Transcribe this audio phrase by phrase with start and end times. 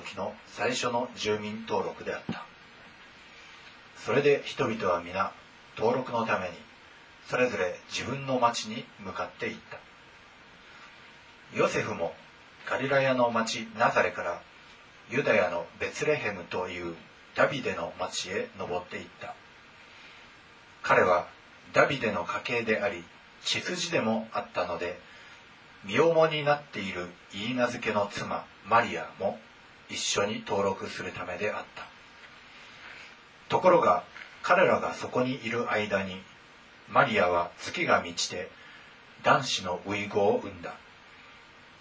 [0.00, 2.44] 時の最初の住民登録であった。
[3.96, 5.32] それで人々は皆
[5.76, 6.54] 登録のために
[7.28, 9.78] それぞれ自分の町に向かっていった。
[11.56, 12.14] ヨセフも
[12.68, 14.40] ガリラヤの町ナザレから
[15.10, 16.94] ユダヤのベツレヘムという
[17.34, 19.34] ダビデの町へ登っていった。
[20.82, 21.26] 彼は
[21.72, 23.04] ダビデの家系であり
[23.42, 24.98] 血筋でもあったので
[25.84, 29.38] 身重になっている言い名付けの妻マリアも
[29.90, 31.86] 一緒に登録するためであった。
[33.48, 34.04] ところが
[34.42, 36.22] 彼らがそこにいる間に
[36.88, 38.50] マリアは月が満ちて
[39.22, 40.74] 男子の遺語を産んだ。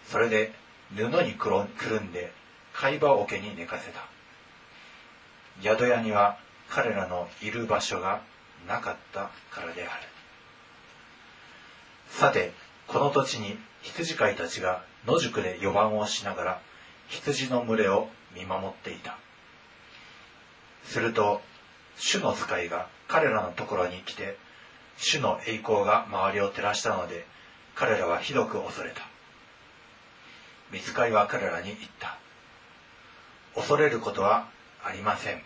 [0.08, 0.54] それで
[0.96, 2.32] 布にくるんで
[2.74, 4.02] 貝羽桶に寝かせた。
[5.62, 6.38] 宿屋には
[6.70, 8.22] 彼らのいる場所が
[8.68, 9.92] なかったからである。
[12.10, 12.54] さて
[12.88, 16.62] この土地に羊飼いたちが野宿で予番をしながら
[17.10, 19.18] 羊の群れを見守っていた。
[20.84, 21.42] すると
[21.98, 24.38] 主の使いが彼らのところに来て
[24.98, 27.26] 主の栄光が周りを照らしたので
[27.76, 29.02] 彼らはひどく恐れた。
[30.72, 32.18] 見つかいは彼らに言った。
[33.56, 34.48] 恐れることは
[34.84, 35.42] ありません。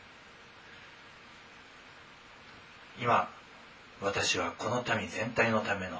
[3.02, 3.30] 今
[4.02, 5.98] 私はこの民全体のための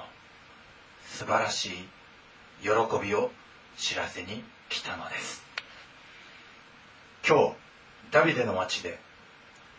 [1.06, 1.72] 素晴らしい
[2.62, 2.68] 喜
[3.02, 3.30] びを
[3.76, 5.43] 知らせに来たのです。
[7.26, 7.52] 今日
[8.10, 8.98] ダビデの町で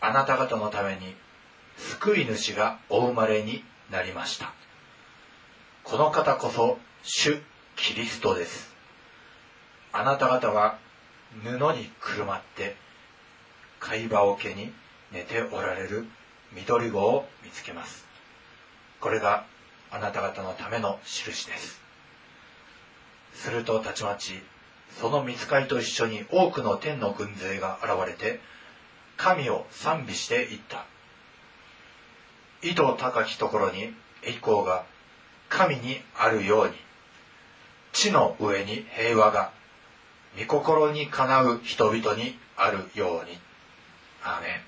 [0.01, 1.13] あなた方のために
[1.77, 4.51] 救い主がお生まれになりました。
[5.83, 7.39] この方こそ主
[7.75, 8.73] キリストです。
[9.93, 10.79] あなた方は
[11.43, 12.75] 布にくるまって
[13.79, 14.73] 貝羽桶に
[15.11, 16.07] 寝ておられる
[16.51, 18.07] 緑子を見つけます。
[18.99, 19.45] これが
[19.91, 21.79] あなた方のための印です。
[23.35, 24.41] するとたちまち
[24.91, 28.39] その見つかりと一緒に多くの天の軍勢が現れて
[29.17, 30.85] 神を賛美していった。
[32.61, 33.93] 意図高きところに
[34.23, 34.85] 栄光が
[35.49, 36.73] 神にあるように
[37.93, 39.51] 地の上に平和が
[40.37, 43.37] 御心にかなう人々にあるように。
[44.23, 44.61] アーメン。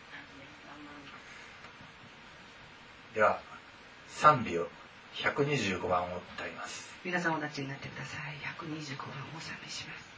[3.16, 3.40] では
[4.08, 4.77] 賛美を。
[5.18, 6.94] 125番を歌います。
[7.04, 8.38] 皆さんお立ちになってください。
[8.62, 10.17] 125番をお賛美します。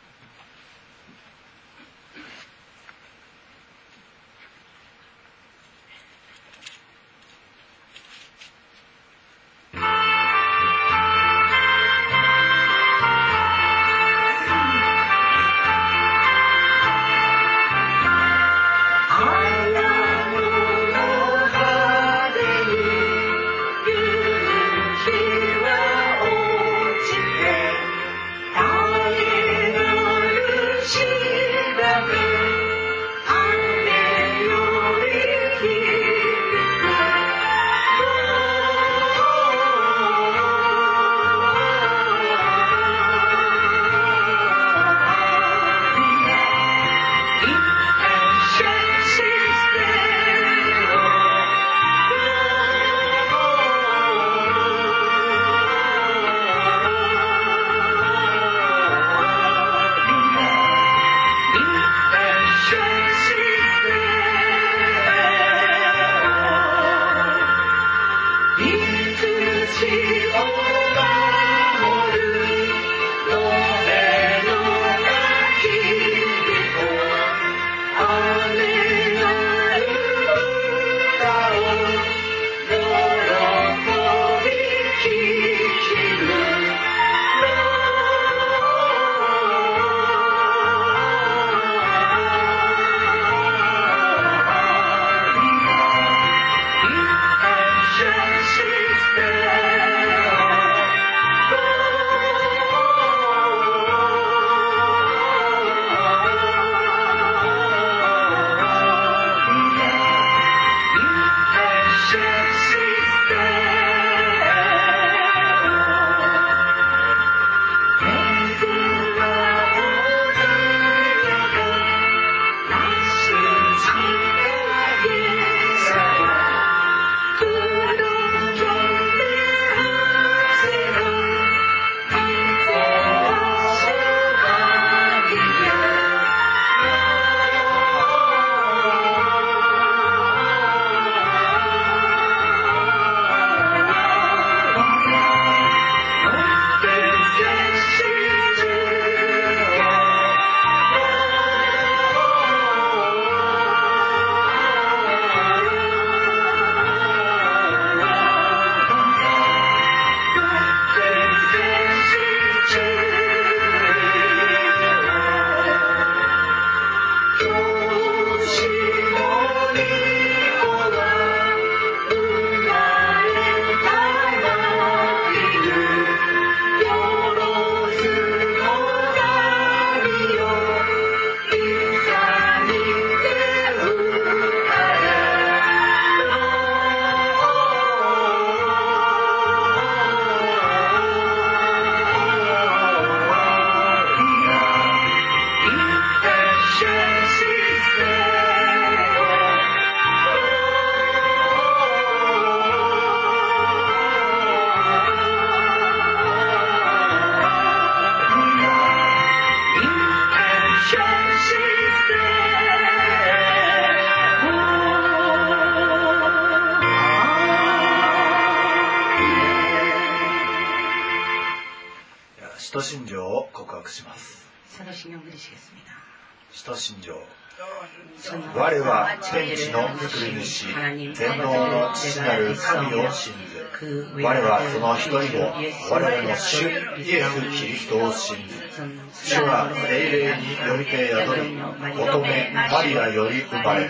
[232.69, 234.21] 神を信ず。
[234.21, 235.53] 我はその一人を
[235.91, 238.58] 我らの主イエス・キリストを信ず。
[238.79, 241.59] 主は精霊によりて宿り
[241.99, 242.27] 乙女
[242.71, 243.87] マリアより生まれ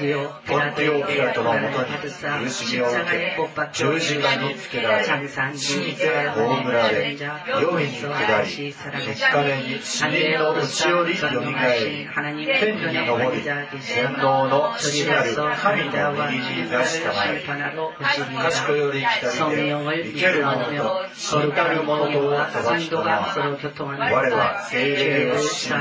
[0.47, 3.38] ポンテオ・ピラトのもとに苦しみを受け
[3.74, 5.06] 十字架につけられ
[5.56, 23.19] 死にて葬られ世に下り三日目に死人のうちよりよみがえり天に昇り天皇の父なる神の右に座したまえ賢より来たりで生ける者と死にたる者とを飛ばしとな
[24.12, 25.71] 我は精霊を信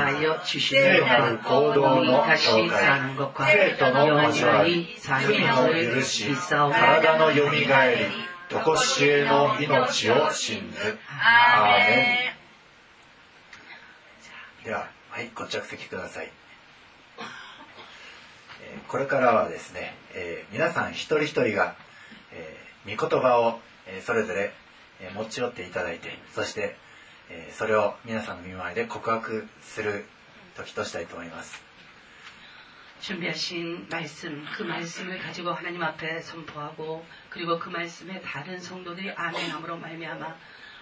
[0.45, 3.01] じ聖なる行動の紹介
[3.37, 8.05] 生徒の交わり罪の許し体のよみがえり
[8.49, 12.35] 常しえの命を信ずアーメ
[14.61, 16.31] ンでははいご着席ください。
[18.63, 21.75] えーこれからはですね、えー皆さん一人一人が、
[22.33, 24.51] えー御言葉を、えーそれぞれ、
[24.99, 26.75] えー持ち寄っていただいてそして、
[27.30, 30.04] えーそれを皆さんの見舞いで告白する
[30.56, 31.62] 時としたいと思います
[33.00, 40.34] 준비하신 말씀, 그 말씀을 가지고 하나님 앞에 선포하고 그리고 그 말씀에 다른 성도들이 아멘함으로 말미암아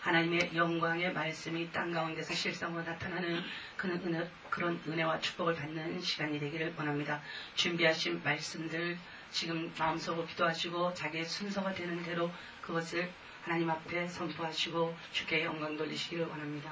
[0.03, 3.43] 하나님의 영광의 말씀이 땅 가운데서 실상으로 나타나는
[3.77, 7.21] 그런 은혜, 그런 은혜와 축복을 받는 시간이 되기를 원합니다.
[7.55, 8.99] 준비하신 말씀들
[9.31, 13.11] 지금 마음속으로 기도하시고 자기의 순서가 되는 대로 그것을
[13.47, 16.71] 하나님 앞에 선포하시고 주께 영광 돌리시기를 원합니다.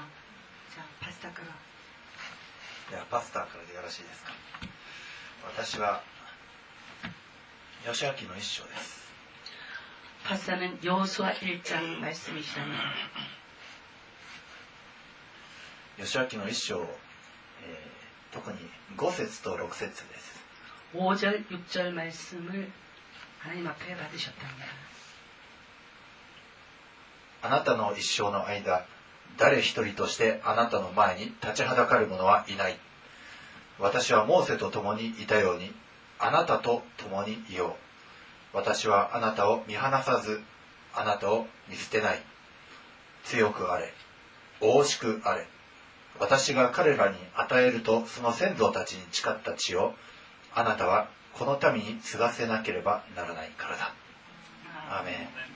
[0.74, 1.52] 자, 파스타카가
[2.90, 4.32] ではパスターからでよろしいですか
[5.44, 6.02] 私は
[7.84, 9.00] 吉明の一章です
[10.24, 12.76] 파스타는 여호수아 1장 말씀이시라면
[15.98, 16.80] 吉明の一章、
[17.62, 18.00] えー
[18.32, 18.58] 特に
[18.96, 20.40] 5節と6節です
[20.94, 22.70] 5절, 6절 말씀을
[23.40, 24.66] 하나님 앞에 받으셨답니다.
[27.45, 28.87] あなたの一生の間
[29.37, 32.77] 誰一人としてあなたの前に立ちはだかる者はいない。
[33.77, 35.71] 私はモーセと共にいたように
[36.17, 37.75] あなたと共にいよ
[38.53, 38.57] う。
[38.57, 40.41] 私はあなたを見放さず
[40.95, 42.23] あなたを見捨てない。
[43.25, 43.93] 強くあれ
[44.59, 45.45] 大しくあれ。
[46.19, 49.93] 私が彼らに与えるとその先祖たちに誓った地を
[50.55, 53.93] あなたはこの民に継がせなければならないからだ。
[54.89, 55.54] アーメン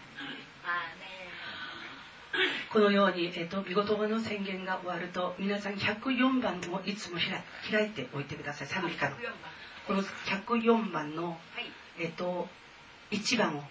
[2.71, 8.67] このように、えっと、見言葉の宣言が終わると皆さん104番をいつも開開いておいてください。
[8.67, 9.15] 賛美歌の。
[9.87, 11.37] この104番の、
[11.99, 12.47] えっと、
[13.11, 13.63] 1番を。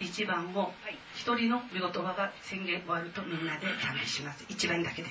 [0.00, 0.72] 1番を
[1.14, 4.44] 一人の見言葉が宣言終わるとみんなで賛美します。
[4.44, 5.08] 1番だけで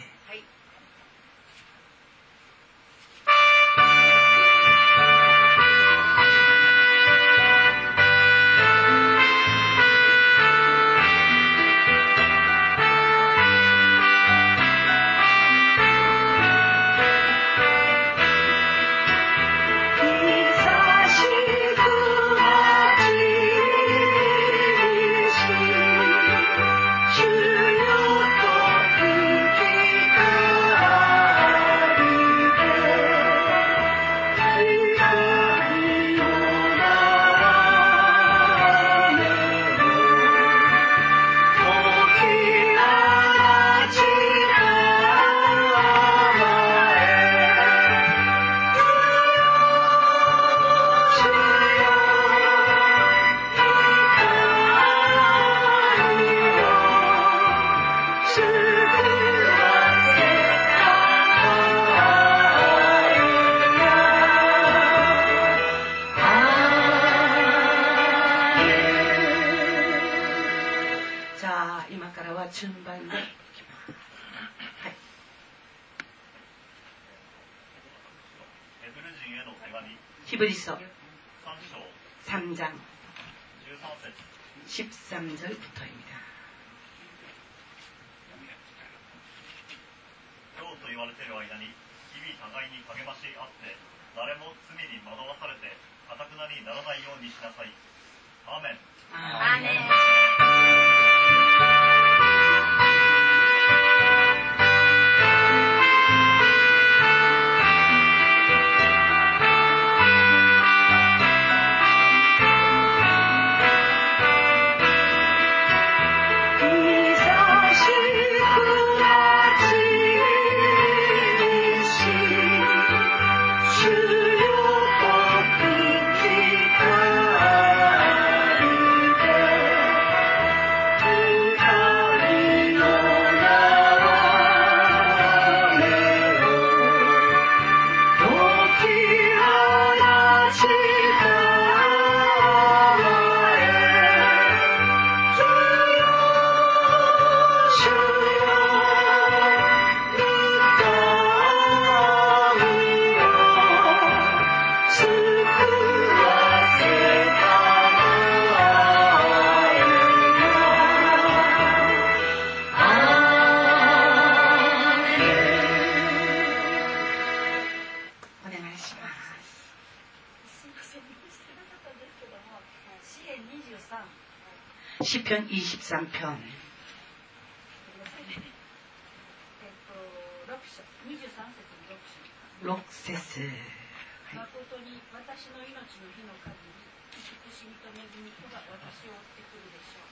[189.71, 190.11] でしょう。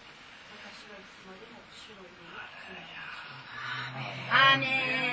[0.63, 0.87] 私
[3.83, 4.55] はい。
[4.55, 5.12] アーメ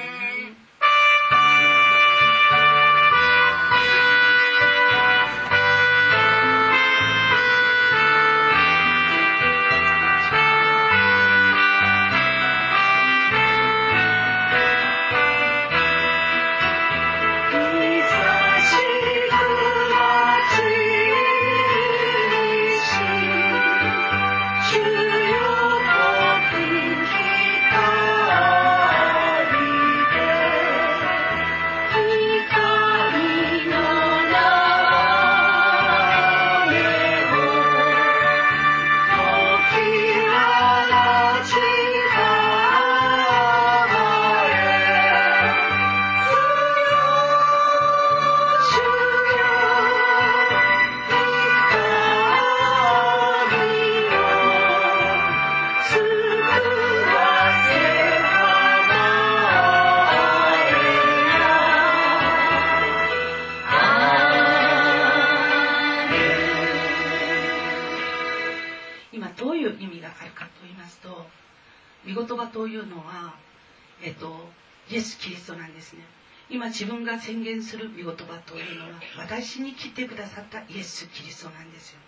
[79.80, 81.98] 私に来てくださったイエス・キリストなんですよ。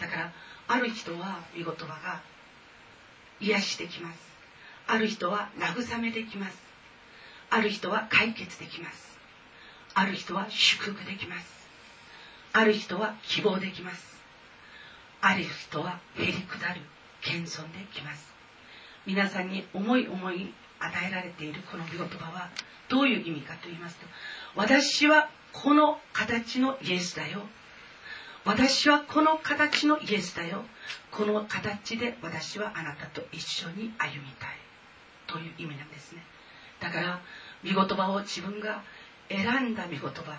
[0.00, 0.32] だから
[0.68, 2.22] ある人は御言葉が
[3.40, 4.18] 癒してきます。
[4.86, 6.56] ある人は慰めてきます。
[7.50, 9.18] ある人は解決できます。
[9.94, 11.68] ある人は祝福できます。
[12.52, 14.18] ある人は希望できます。
[15.20, 16.80] ある人はへりくだる
[17.20, 18.32] 謙遜できます。
[19.06, 22.48] 皆さんに思い思い与えられているこの御言葉は
[22.88, 24.06] どういう意味かと言いますと
[24.56, 27.40] 私はこの形のイエスだよ。
[28.44, 30.64] 私はこの形のイエスだよ。
[31.10, 34.50] この形で私はあなたと一緒に歩みたい。
[35.26, 36.22] という意味なんですね。
[36.80, 37.20] だから
[37.64, 38.82] 御言葉を自分が
[39.28, 40.38] 選んだ御言葉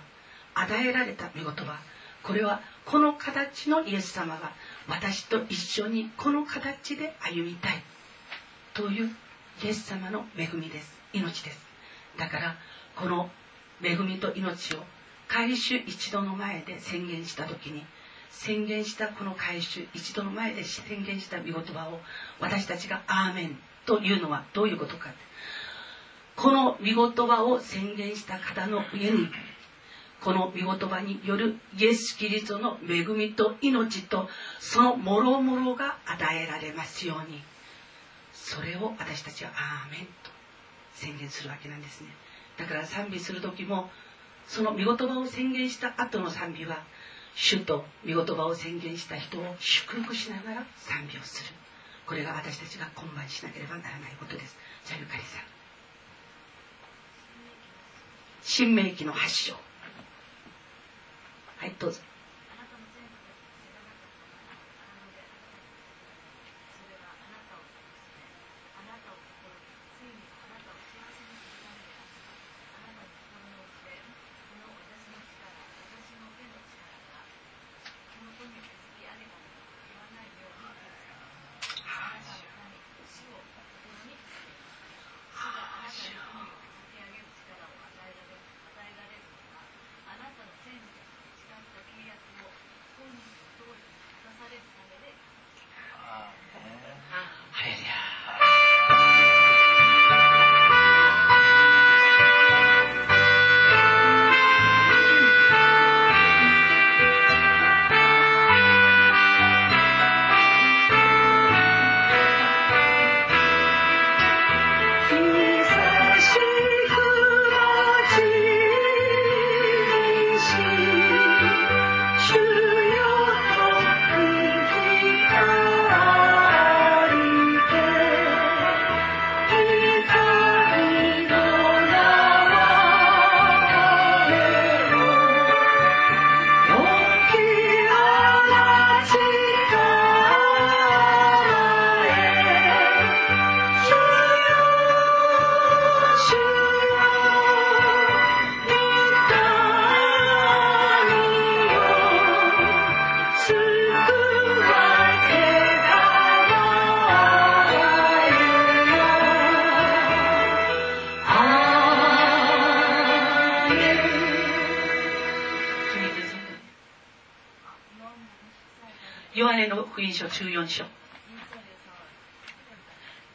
[0.55, 1.79] 与えられた御言葉
[2.23, 4.51] これはこの形のイエス様が
[4.87, 7.83] 私と一緒にこの形で歩みたい。
[8.73, 9.09] という
[9.63, 10.97] イエス様の恵みです。
[11.13, 11.65] 命です。
[12.17, 12.55] だから
[12.95, 13.29] この
[13.83, 14.83] 恵みと命を
[15.31, 17.85] 改宗一度の前で宣言した時に
[18.29, 21.99] 宣言したこの改宗一度の前で宣言した御言葉を
[22.39, 25.09] 私たちが「アーメン」というのはどういうことか
[26.35, 29.29] この御言葉を宣言した方の上に
[30.21, 37.41] この御言葉によるイエス・キリストの恵みと命とそのもろもろが与えられますように。
[38.33, 40.31] それを私たちは「アーメン」と
[40.93, 42.09] 宣言するわけなんですね。
[42.57, 43.89] だから賛美する時も
[44.47, 46.83] その御言葉を宣言した後の賛美は
[47.35, 51.49] 主と御言葉を宣言した人を祝福しながら賛美をする。
[52.05, 54.57] これが私たちが今晩しなければならないことです。
[54.85, 55.41] じゃあゆかりさん。
[58.43, 59.53] 新明記の発祥
[61.57, 61.99] はいどうぞ。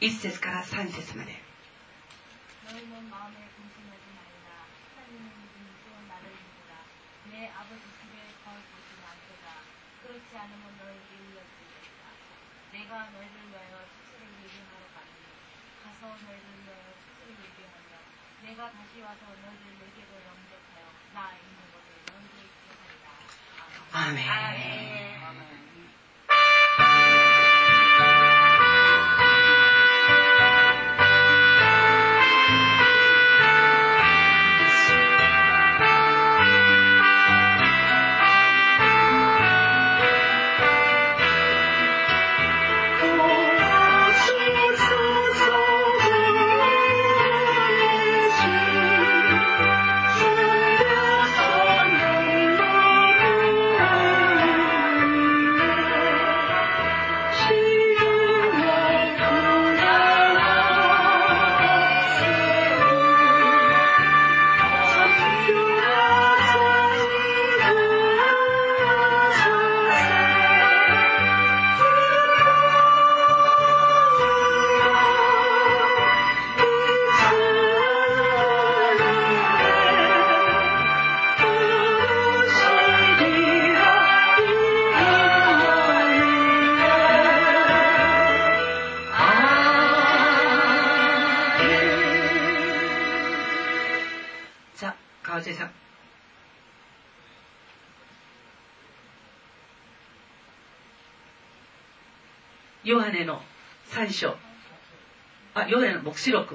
[0.00, 1.45] 1節から3節まで。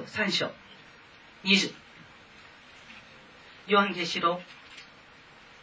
[0.02, 1.74] 마르코 3章20
[3.70, 4.42] 요한계시록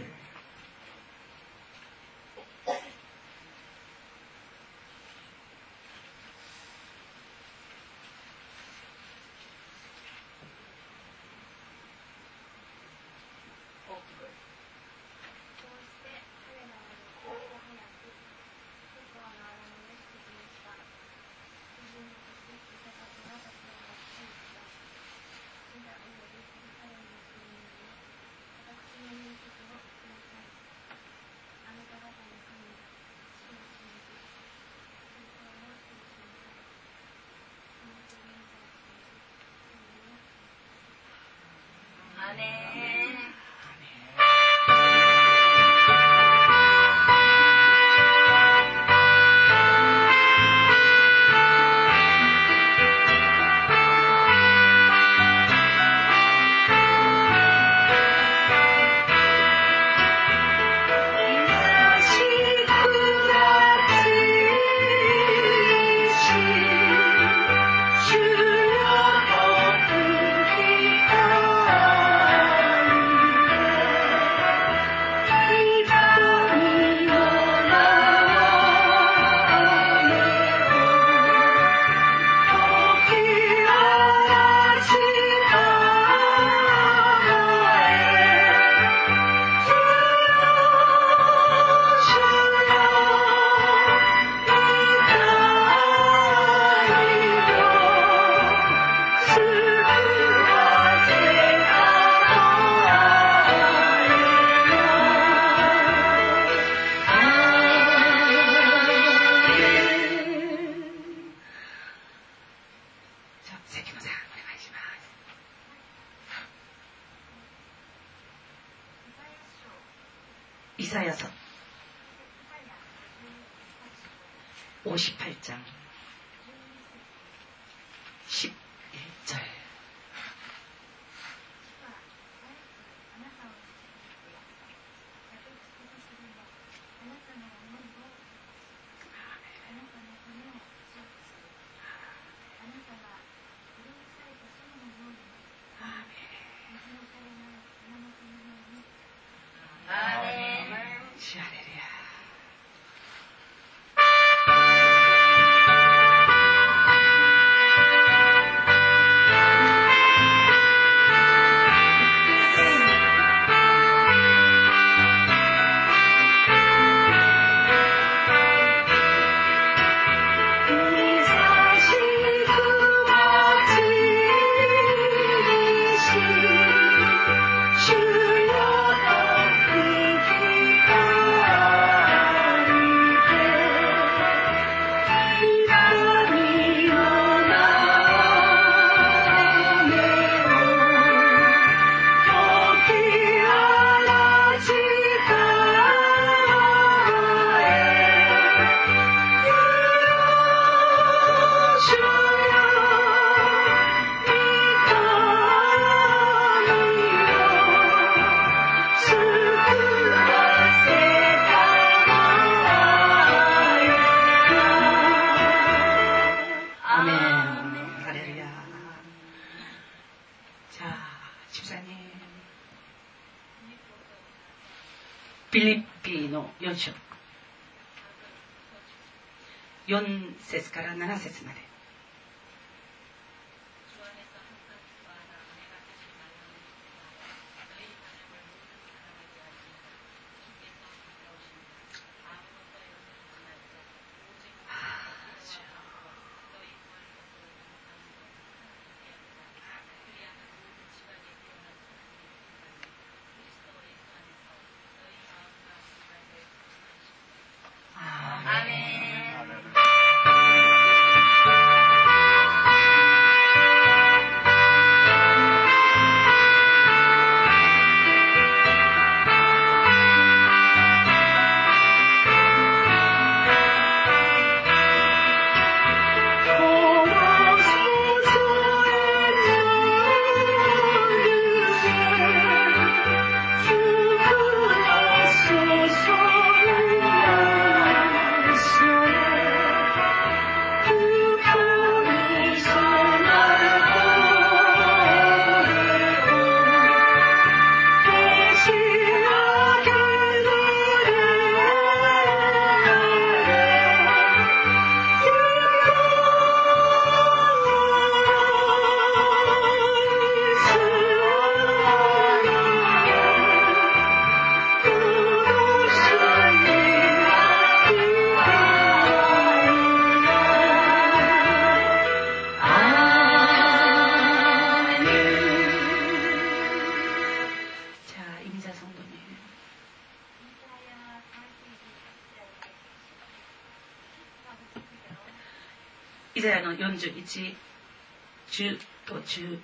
[336.98, 339.58] 4110と11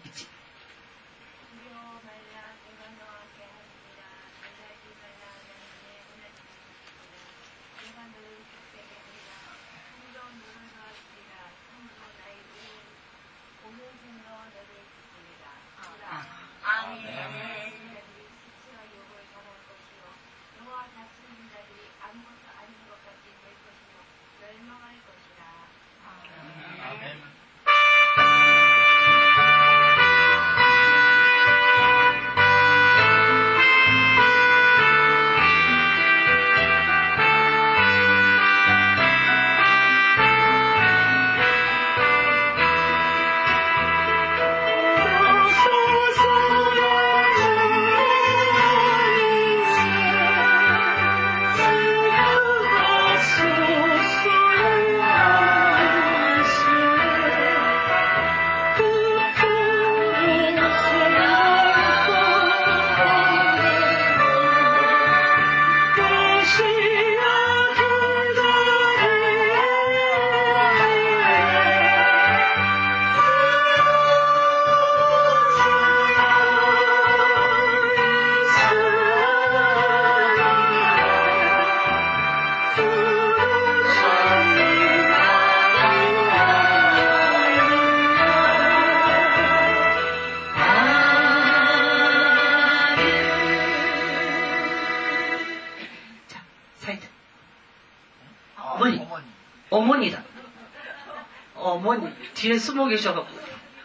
[102.37, 103.39] 뒤에 숨어 계셔갖고.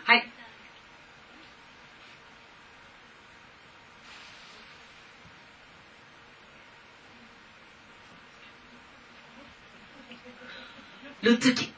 [0.04, 0.22] 하이.
[11.22, 11.74] 루트기.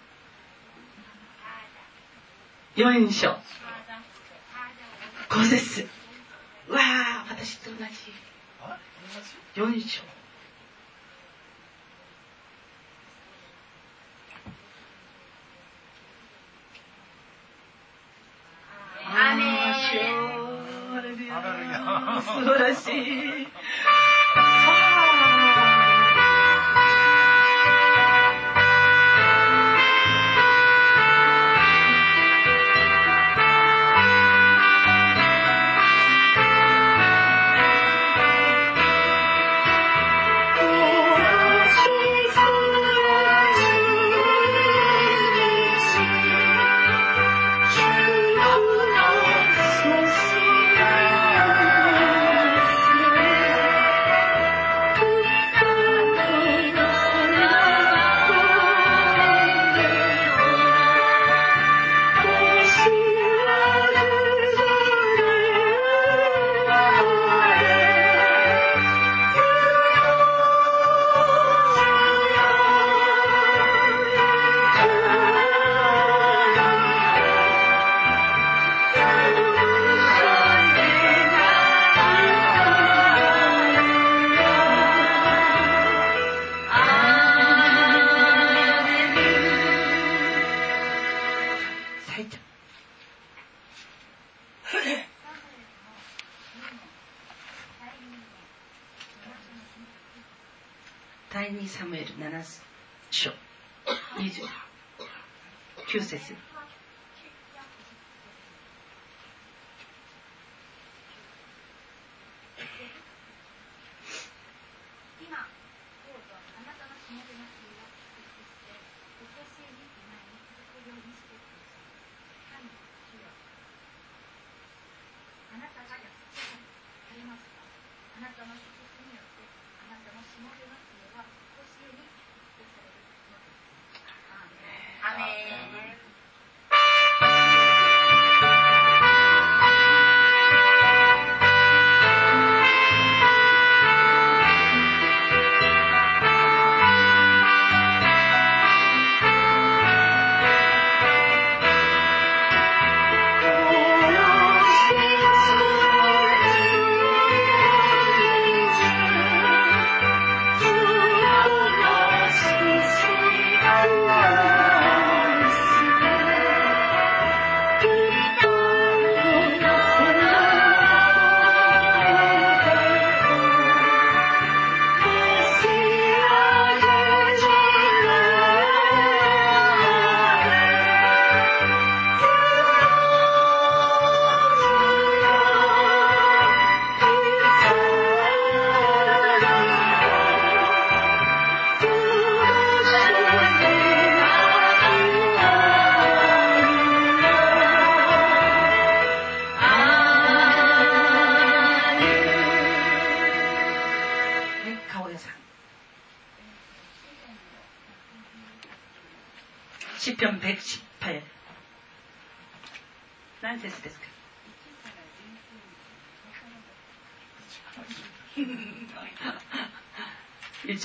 [2.78, 3.40] 연쇼.
[5.28, 5.88] 고세스.
[6.68, 8.12] 와, 私と同じ。
[9.56, 10.13] 4章。
[22.75, 23.54] しい。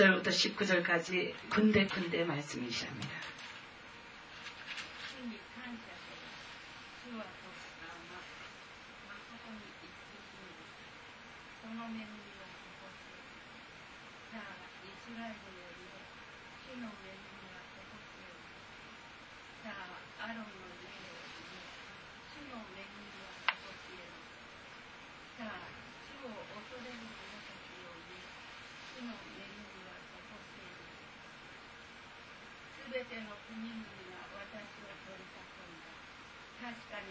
[0.01, 3.20] 1절부터 19절까지 군데군데 말씀이시랍니다.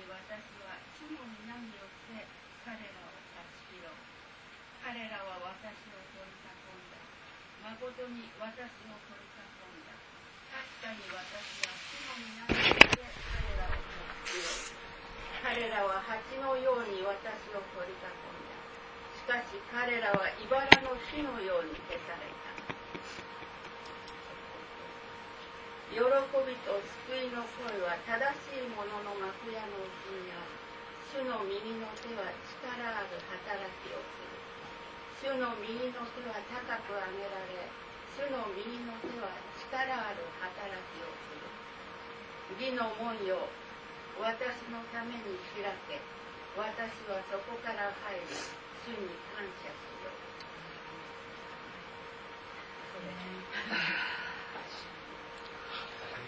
[0.08, 0.32] 私
[0.64, 2.24] は主の皆によって
[2.64, 3.92] 彼らを差し広
[4.80, 7.04] 彼らは私を取り囲んだ。
[7.76, 9.92] 誠に私を取り囲んだ。
[10.56, 14.80] 確かに私は主の皆によって彼らを差し広
[15.44, 18.56] 彼らは蜂のように私を取り囲んだ。
[19.20, 22.49] しかし彼らは茨の木のように消された。
[25.90, 26.06] 喜び
[26.62, 26.78] と
[27.10, 29.90] 救いの声は正しい者のの幕屋の内
[30.22, 30.54] にある
[31.10, 37.74] 主の右の手は力ある働きをする主の右の手は高く上げられ
[38.14, 41.50] 主の右の手は力ある働きをする
[42.62, 43.50] 義の門よ
[44.22, 45.98] 私のために開け
[46.54, 48.30] 私はそこから入り
[48.86, 50.30] 主に感謝しよう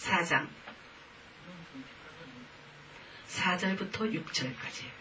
[0.00, 0.48] 4장.
[3.28, 4.84] 4절부터 6절까지.
[4.84, 4.99] 자,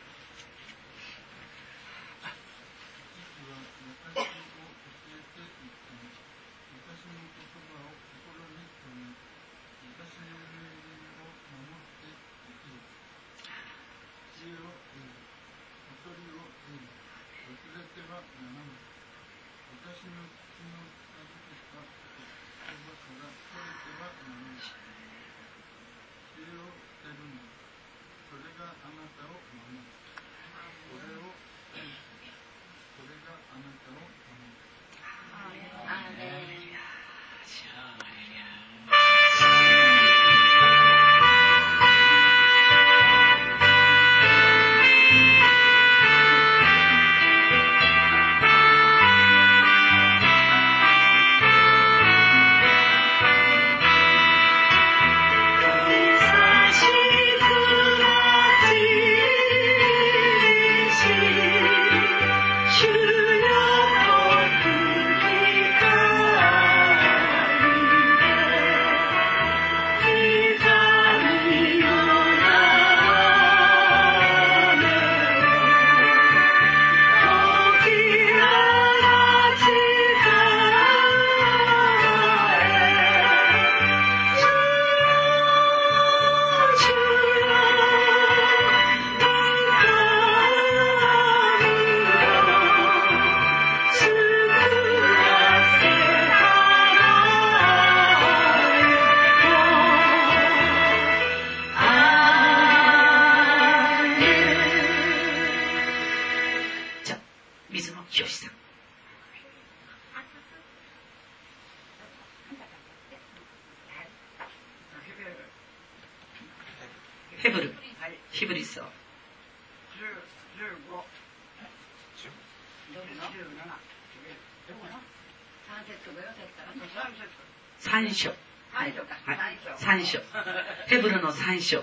[131.00, 131.82] ヘブルの3章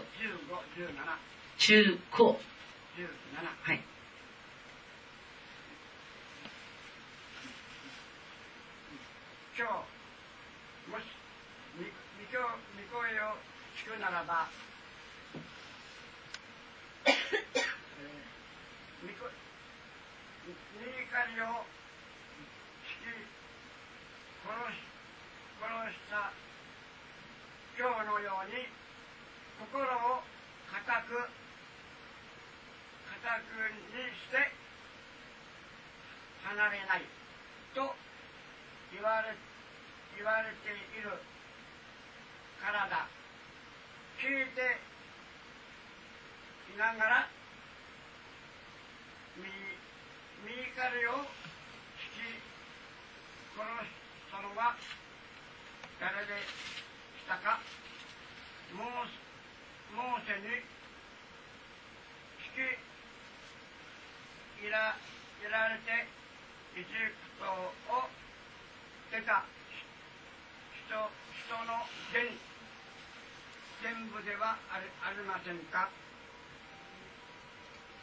[1.58, 2.36] 15
[30.86, 31.26] 固く固
[33.42, 33.58] く
[33.90, 34.38] にして
[36.46, 37.02] 離れない。
[37.74, 37.92] と
[38.94, 39.34] 言われ
[40.16, 41.10] 言われている
[42.62, 43.08] からだ
[44.22, 44.78] 聞いて
[46.72, 47.28] いながら
[49.36, 49.50] 右
[50.46, 51.26] 右狩りを
[51.98, 52.46] 引き
[54.56, 54.72] は
[56.00, 57.60] 誰でしたか？
[58.72, 59.20] モーセ
[59.92, 60.75] モーセに
[62.56, 62.64] き
[64.64, 64.96] 入ら
[65.44, 66.08] 入られて
[66.80, 67.44] エジプト
[67.92, 68.08] を
[69.12, 69.44] 出た
[70.88, 71.84] 人人の
[72.16, 72.32] 全
[73.84, 75.92] 全部ではありありませんか？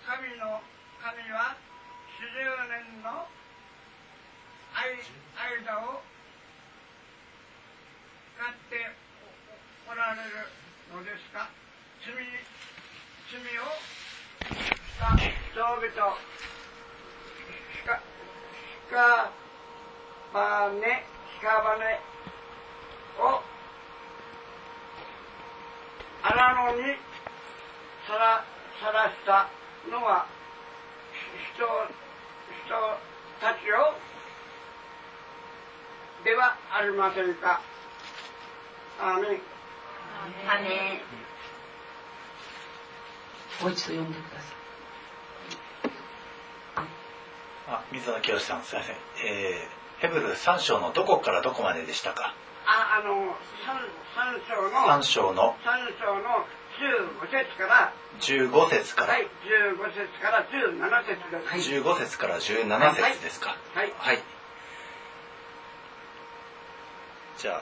[0.05, 0.61] 神の
[1.01, 1.57] 神は
[2.21, 3.25] 四十年の
[4.77, 6.05] 間を
[8.37, 8.93] 使って
[9.89, 10.45] おおられる
[10.93, 11.49] のですか？
[12.05, 13.65] 罪罪を
[14.43, 15.83] 人々
[17.85, 18.01] か
[18.87, 19.31] しか
[20.33, 21.05] ばね
[21.39, 21.99] しかばね
[23.19, 23.41] を
[26.23, 26.95] 荒野に
[28.07, 28.43] さら
[29.09, 29.49] した
[29.89, 30.25] のは
[31.53, 31.65] 人
[33.39, 33.95] たちを
[36.23, 37.61] ではありませんか。
[38.99, 39.41] アーメン
[40.47, 41.22] アメン
[43.61, 44.53] もう一度読んでください。
[47.67, 48.95] あ水野清さんすいません、
[49.25, 52.33] えー、ヘブル3章のどこからどこまででしたか？
[52.65, 53.35] あ、あの、
[53.65, 53.75] 三
[54.15, 56.45] 三章の、3章の三章の
[56.79, 61.69] 十五節から、15節から、はい、十五節から十七節です。
[61.81, 63.55] 15節から17節ですか？
[63.75, 63.93] はい。
[63.97, 64.19] はい。
[67.37, 67.61] じゃあ、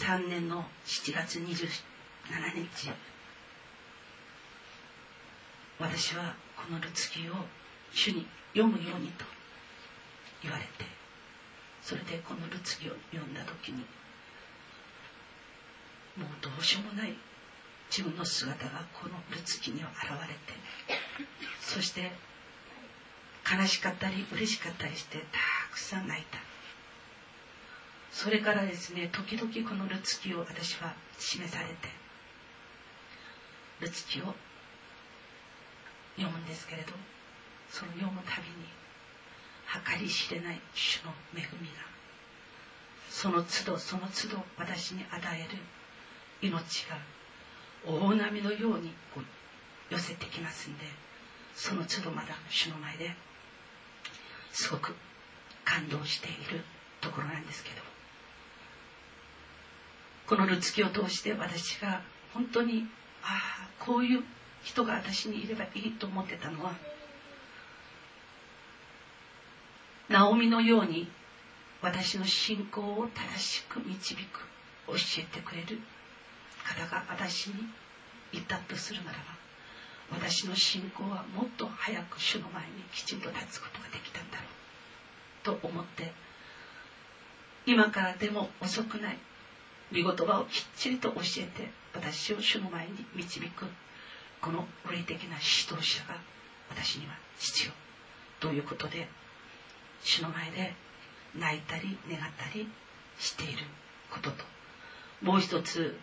[0.00, 2.90] 2003年の7月27日。
[5.78, 7.34] 私はこのルツキを
[7.92, 9.24] 主に読むようにと
[10.42, 10.84] 言われて
[11.82, 13.78] それでこのルツキを読んだ時に
[16.16, 17.14] もうどうしようもない
[17.90, 21.00] 自分の姿がこのルツキには現れて
[21.60, 22.10] そして
[23.50, 25.38] 悲しかったり嬉しかったりしてた
[25.72, 26.49] くさん泣いた。
[28.12, 31.74] それからですね時々このルツキを私は示されて
[33.80, 34.34] ルツ記を
[36.16, 36.92] 読むんですけれど
[37.70, 38.80] その読むたびに
[39.98, 41.90] 計り知れない主の恵みが
[43.08, 45.58] その都度その都度私に与える
[46.42, 46.96] 命が
[47.86, 50.84] 大波のようにこう寄せてきますんで
[51.54, 53.14] その都度まだ主の前で
[54.52, 54.94] すごく
[55.64, 56.64] 感動している
[57.00, 57.89] ところなんですけど
[60.30, 62.02] このルツキを通して私が
[62.32, 62.86] 本当に
[63.20, 64.22] ああこういう
[64.62, 66.72] 人が私にいればいいと思ってたのは
[70.08, 71.10] ナオミのように
[71.82, 74.46] 私の信仰を正しく導く
[74.86, 75.80] 教えてくれる
[76.62, 77.54] 方が私に
[78.32, 86.12] いたとするならば私の信仰はもっと早く主の前にきちんと立つことができたんだろうと思って
[87.66, 89.18] 今からでも遅くない
[89.92, 93.66] 御言葉をきっちりと教えて私を主の前に導く
[94.40, 96.14] この霊的な指導者が
[96.70, 97.72] 私には必要。
[98.38, 99.08] ということで
[100.02, 100.74] 主の前で
[101.38, 102.68] 泣いたり願ったり
[103.18, 103.64] している
[104.10, 104.44] ことと。
[105.22, 105.98] もう一つ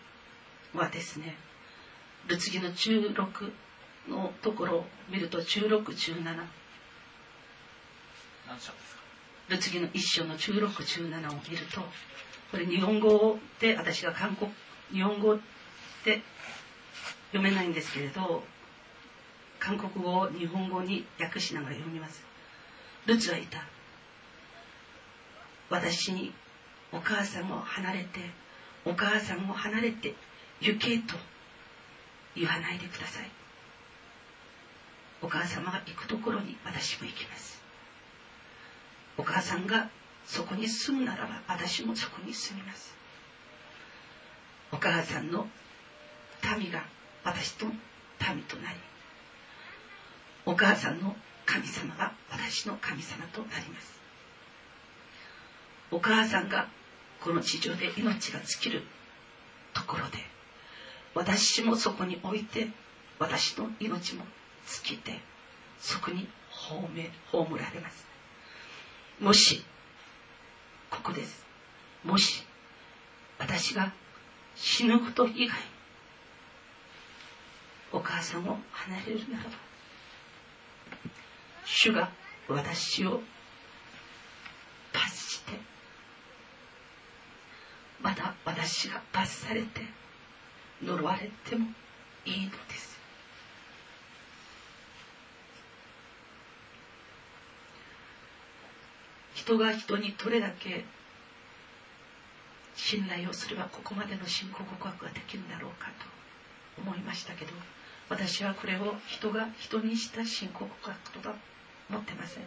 [0.74, 1.36] はですね
[2.28, 3.50] ルツギの16
[4.08, 6.46] のところを見ると1617何
[8.60, 9.02] 章ですか？
[9.48, 11.82] ルツギの一章の1617を見ると
[12.50, 14.50] これ日本語で私が韓国
[14.92, 15.36] 日本語
[16.04, 16.22] で
[17.32, 18.42] 読めないんですけれど
[19.58, 22.22] 韓国語を日本語に訳しながら読みます。
[23.06, 23.64] ルツはいた。
[25.68, 26.32] 私に
[26.92, 28.20] お母さんを離れて
[28.84, 30.14] お母さんを離れて
[30.60, 31.14] 行けと
[32.34, 33.30] 言わないでください。
[35.20, 37.60] お母様が行くところに私も行きます。
[39.18, 39.90] お母さんが
[40.28, 42.94] そこに住むならば私もそこに住みます。
[44.70, 45.48] お母さんの
[46.58, 46.84] 民が
[47.24, 48.76] 私と民となり
[50.44, 51.16] お母さんの
[51.46, 53.98] 神様が私の神様となります。
[55.90, 56.68] お母さんが
[57.22, 58.82] この地上で命が尽きる
[59.72, 60.18] ところで
[61.14, 62.68] 私もそこに置いて
[63.18, 64.26] 私の命も
[64.84, 65.20] 尽きて
[65.80, 68.06] そこに葬め葬られます。
[69.20, 69.64] もし
[70.90, 71.46] ここです。
[72.04, 72.44] もし
[73.38, 73.92] 私が
[74.54, 75.56] 死ぬこと以外
[77.92, 79.50] お母さんを離れるならば
[81.64, 82.10] 主が
[82.48, 83.20] 私を
[84.92, 85.52] 罰して
[88.00, 89.82] また私が罰されて
[90.82, 91.66] 呪われても
[92.24, 92.87] いいのです。
[99.48, 100.84] 人が人にどれだけ
[102.76, 105.88] 信頼をすればここまでの信仰告白ができるんだろうか
[106.76, 107.52] と思いましたけど
[108.10, 111.34] 私はこれを人が人にした信仰告白とは
[111.88, 112.44] 思ってません。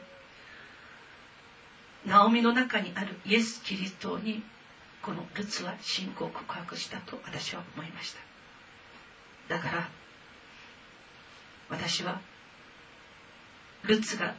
[2.06, 4.44] ナオミの中にあるイエス・キリストに
[5.02, 8.14] このルツは信仰告白したと私は思いまし
[9.48, 9.56] た。
[9.56, 9.90] だから
[11.70, 12.22] 私は
[13.84, 14.36] ルツが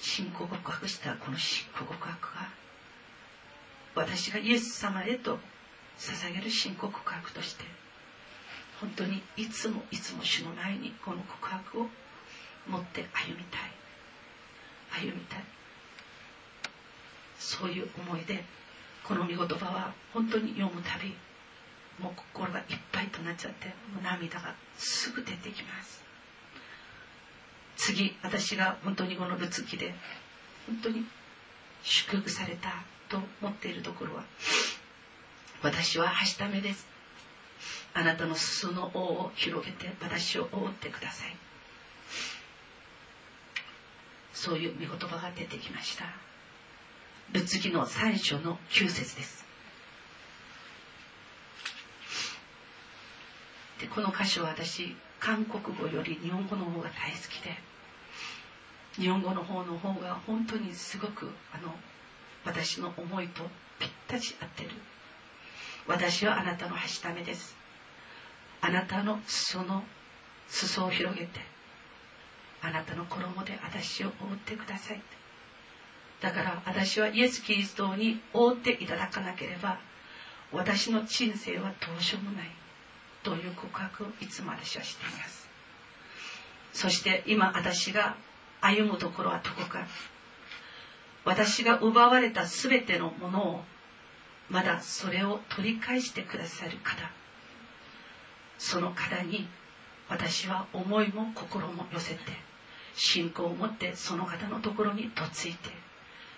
[0.00, 2.48] 信仰告白したこの信仰告白が
[3.94, 5.38] 私がイエス様へと
[5.98, 7.64] 捧げる信仰告白として
[8.80, 11.86] 本当にいつもいつも主の前にこの告白を
[12.68, 13.60] 持って歩みたい。
[14.90, 15.44] 歩みたい。
[17.38, 18.44] そういう思いで
[19.04, 21.14] この御言葉は本当に読むたび
[21.98, 26.01] もう心がいっぱいとなっちゃってもう涙がすぐ出てきます。
[27.76, 29.94] 次私が本当にこのルツキで
[30.66, 31.04] 本当に
[31.82, 32.70] 祝福された
[33.08, 34.24] と思っているところは
[35.62, 36.86] 私ははしためです。
[37.94, 41.36] あなたの裾の尾を広げて私を覆ってください。
[44.32, 46.06] そういう御言葉が出てきました。
[47.32, 49.44] ルツギの3章の9節です。
[53.80, 57.56] でこの箇所は私韓国語より日本語の方が大好きで
[58.96, 61.72] 日本語の方の方が本当にすごくあの
[62.44, 63.44] 私の思いと
[63.78, 64.70] ぴったし合ってる。
[65.86, 67.54] 私はあなたのはしためです。
[68.60, 69.84] あなたの裾の
[70.48, 71.40] 裾を広げて
[72.60, 75.00] あなたの衣で私を覆ってください。
[76.20, 79.78] だから私はイエス・キリストに覆っていただかなければ
[80.50, 82.61] 私の人生はどうしようもない。
[83.22, 85.48] という告白をいつも私はしています。
[86.72, 88.16] そして今私が
[88.60, 89.86] 歩むところはどこか。
[91.24, 93.64] 私が奪われた全てのものを
[94.50, 97.10] まだそれを取り返してくださる方。
[98.58, 99.48] その方に
[100.08, 102.20] 私は思いも心も寄せて
[102.94, 105.70] 信仰を持ってその方のところにとついて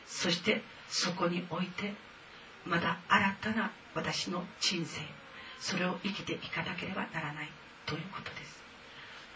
[0.07, 1.93] そしてそこに置いて
[2.65, 5.01] また新たな私の人生
[5.61, 7.49] それを生きていかなければならない
[7.87, 8.63] ということです。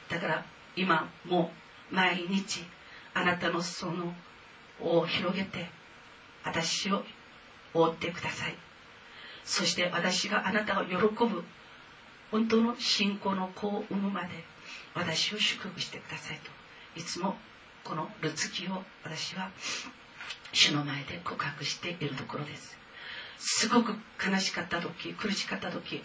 [0.09, 0.45] だから
[0.77, 1.51] 今も
[1.91, 2.64] う毎日
[3.14, 4.14] あなたのその
[4.81, 5.69] を広げて
[6.45, 7.03] 私を
[7.75, 8.57] 覆ってください。
[9.45, 11.45] そして私があなたを喜ぶ
[12.31, 14.29] 本当の信仰の子を産むまで
[14.95, 16.51] 私を祝福してくださいと。
[17.01, 17.37] いつも
[17.85, 19.51] このルツキを私は
[20.53, 22.77] 主の前で告白しているところです。
[23.39, 26.03] すごく悲しかった時苦しかった時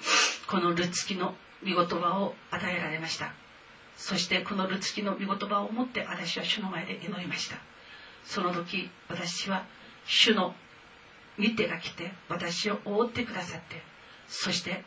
[0.48, 3.34] このルツキの御言葉を与えられました。
[3.96, 7.58] そしてこのルツキの御言葉を持って私は主の前で祈りました。
[8.26, 9.66] その時私は
[10.06, 10.56] 主の
[11.40, 13.82] 御手が来て私を覆ってくださって
[14.28, 14.84] そして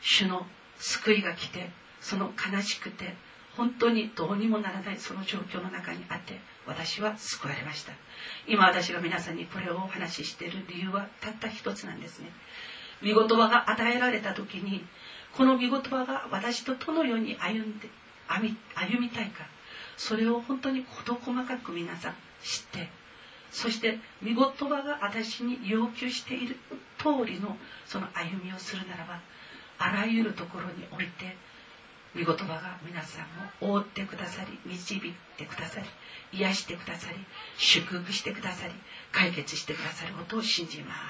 [0.00, 0.46] 主の
[0.78, 1.70] 救いが来て
[2.00, 3.14] その悲しくて
[3.56, 7.92] 本当にどうにもならないその状況の中にあって私は救われました。
[8.46, 12.30] 今私が皆さんにこれをお話ししている理由はたった一つなんですね。
[13.02, 14.84] 御言葉が与えられた時に
[15.36, 17.88] この御言葉が私とどのように歩んで
[18.28, 19.44] 歩み歩みたいか。
[20.00, 22.88] それを本当に事細かく皆さん知って
[23.50, 26.56] そして御言葉が私に要求している
[26.96, 29.20] 通りのその歩みをするならば
[29.78, 31.36] あらゆるところにおいて
[32.16, 33.22] 御言葉が皆さ
[33.62, 35.80] んを覆ってくださり導いてくださ
[36.32, 37.18] り癒してくださり
[37.56, 38.74] 祝福してくださり
[39.12, 41.00] 解決してくださることを信じます。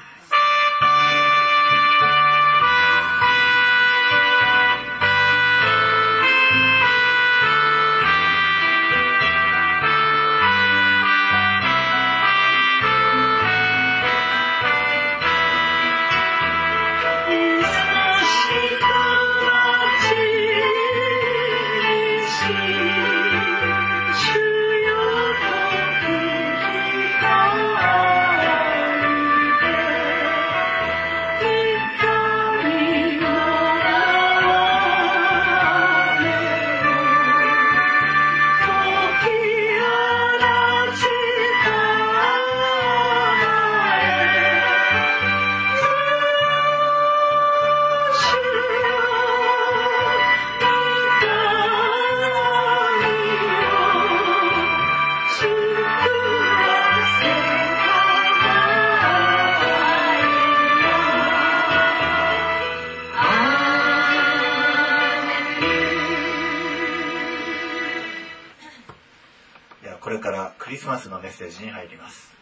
[71.31, 72.33] ッセージに入ります、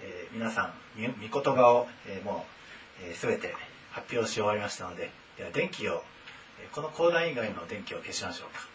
[0.00, 2.46] えー皆さんみ御言葉を、えーも
[3.02, 3.54] う、えー全て
[3.90, 6.02] 発表し終わりましたのででは電気を
[6.60, 8.66] えーこの講談以外の電気を消しましょうか。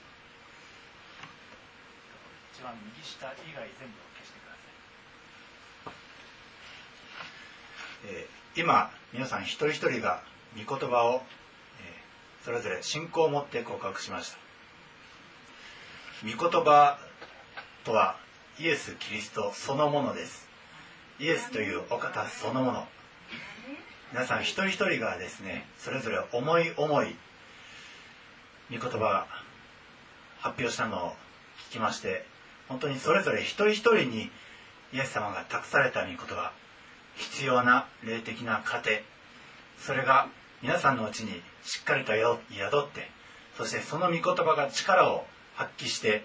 [2.54, 4.52] 一番右下以外全部を消してくだ
[5.86, 5.94] さい、
[8.20, 10.24] えー今皆さん一人一人が
[10.56, 11.22] 御言葉を、
[11.80, 14.38] えーそれぞれ信仰を持って告白しました。
[16.24, 16.98] 御言葉
[17.84, 18.18] とは
[18.60, 20.48] イエス・キリストそのものです。
[21.20, 22.88] イエスというお方そのもの。
[24.12, 27.16] 皆さん一人一人がですねそれぞれ思い思い
[28.72, 29.28] 御言葉
[30.40, 31.10] 発表したのを
[31.70, 32.26] 聞きまして
[32.68, 34.32] 本当にそれぞれ一人一人に
[34.92, 36.52] イエス様が託された御言葉
[37.16, 39.04] 必要な霊的な糧。
[39.78, 40.30] それが
[40.64, 43.08] 皆さんのうちにしっかりと宿って
[43.56, 46.24] そしてその御言葉が力を発揮して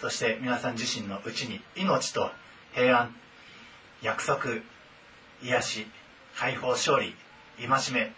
[0.00, 2.30] そして皆さん自身のうちに命と
[2.72, 3.14] 平安
[4.02, 4.44] 約束
[5.42, 5.86] 癒し
[6.36, 7.14] 解放勝利
[7.58, 8.12] 戒め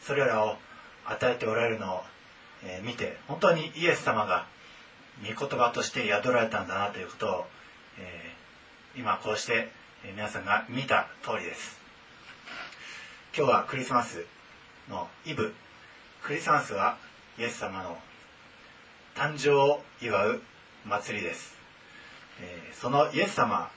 [0.00, 0.56] それらを
[1.04, 2.02] 与えておられるのを、
[2.82, 4.46] 見て本当にイエス様が
[5.22, 7.46] 御言葉として宿られたんだなということを、
[7.98, 8.36] えー
[8.96, 9.68] 今こうして、
[10.14, 11.78] 皆さんが見た通りです。
[13.36, 14.24] 今日はクリスマス
[14.88, 15.52] のイブ。
[16.22, 16.96] クリスマスは
[17.38, 17.98] イエス様の
[19.14, 20.40] 誕生を祝う
[20.88, 21.56] 祭りです、
[22.40, 23.68] えそのイエス様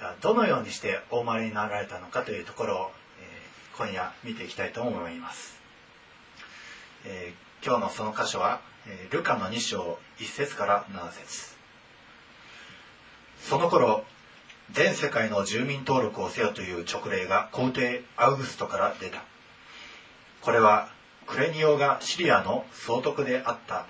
[0.00, 3.26] がどのようにしてお生まれになられたのかというところを、え
[3.76, 5.60] 今夜見ていきたいと思います、
[7.04, 11.54] え今日のその箇所は、えルカの2章1節から7節。
[13.42, 14.04] その頃
[14.70, 19.22] 全世界の住民登録をせよという勅令が皇帝アウグストから出た。
[20.40, 20.88] これは
[21.26, 23.86] クレニオがシリアの総督であった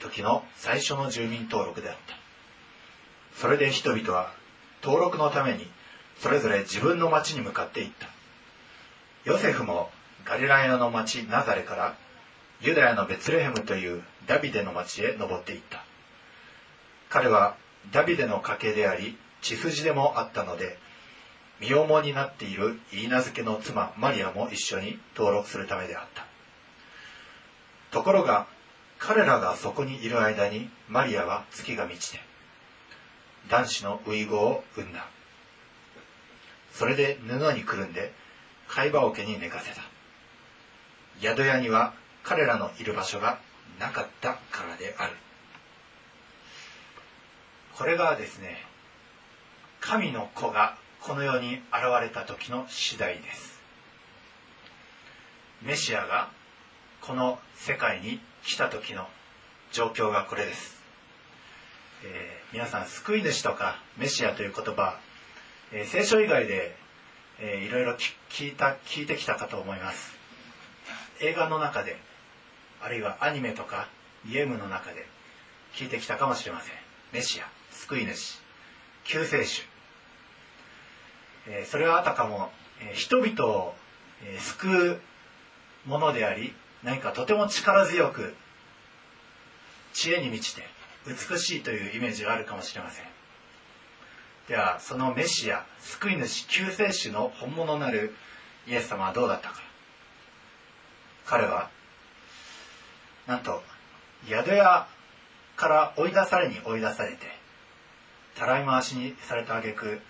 [0.00, 2.16] 時の最初の住民登録であった。
[3.40, 4.32] それで人々は
[4.82, 5.66] 登録のために
[6.18, 8.08] それぞれ自分の町に向かって行った。
[9.24, 9.90] ヨセフも
[10.24, 11.96] ガリラヤの町ナザレから
[12.60, 15.84] ユダヤのベツレヘムというダビデの町へ登っていった。
[17.08, 17.56] 彼は
[17.92, 20.78] ダビデの家系であり血筋でもあったので
[21.60, 26.24] 身重になっている言い名付けの妻マリアも一緒に登録するためであった。
[27.90, 28.46] ところが
[28.98, 32.20] 彼らがそこにいる間にマリアは月が満ちて
[33.48, 35.06] 男子の遺語を産んだ。
[36.72, 38.12] それで布にくるんで
[38.68, 39.82] 貝羽桶に寝かせた。
[41.20, 43.38] 宿屋には彼らのいる場所が
[43.78, 45.12] なかったからである。
[47.76, 48.58] これがですね
[49.80, 51.62] 神の子がこの世に現
[52.00, 53.60] れた時の次第です。
[55.62, 56.28] メシアが
[57.00, 59.08] この世界に来た時の
[59.72, 60.80] 状況がこれです、
[62.04, 65.00] えー皆さん救い主とかメシアという言葉、
[65.72, 66.76] えー聖書以外で、
[67.40, 67.96] えーいろいろ
[68.30, 70.14] 聞いた聞いてきたかと思います。
[71.20, 71.96] 映画の中で
[72.80, 73.88] あるいはアニメとか
[74.30, 75.06] ゲームの中で
[75.74, 76.74] 聞いてきたかもしれません。
[77.12, 78.40] メシア救い主
[79.04, 79.66] 救世主、
[81.48, 83.74] えーそれはあたかも、えー人々を、
[84.22, 86.54] えー救うものであり
[86.86, 88.32] 何かとても力強く
[89.92, 90.62] 知恵に満ちて
[91.04, 93.04] 美しいというイメージがあるかもしれません。
[94.48, 98.14] ではそのメシア救い主救世主の本物なる
[98.68, 99.60] イエス様はどうだったか。
[101.26, 101.70] 彼は
[103.26, 103.64] なんと
[104.28, 104.86] 宿屋
[105.56, 107.18] から追い出されに追い出されて
[108.36, 110.00] たらい回しにされた挙句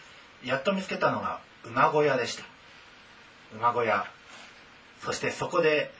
[0.45, 2.45] やっと見つけたのが馬小屋でした。
[3.57, 4.05] 馬小屋
[5.03, 5.91] そしてそこで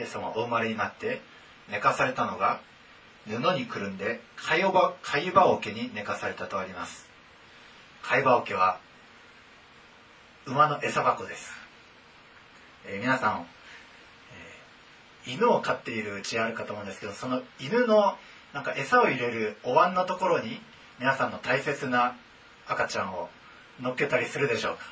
[0.00, 1.20] イエス様はお生まれになって
[1.70, 2.60] 寝かされたのが
[3.28, 7.06] 布にくるんで貝羽貝羽桶に寝かされたとあります。
[8.02, 8.78] 貝羽桶は
[10.46, 11.52] 馬の餌箱です、
[12.86, 13.46] えー皆さん、
[15.26, 18.16] えー犬を飼っているうちあるかと思うんですけどその犬の
[18.54, 20.58] なんか餌を入れるお椀のところに
[20.98, 22.16] 皆さんの大切な
[22.66, 23.28] 赤ちゃんを
[23.82, 24.82] 乗っけたりするでしょうか。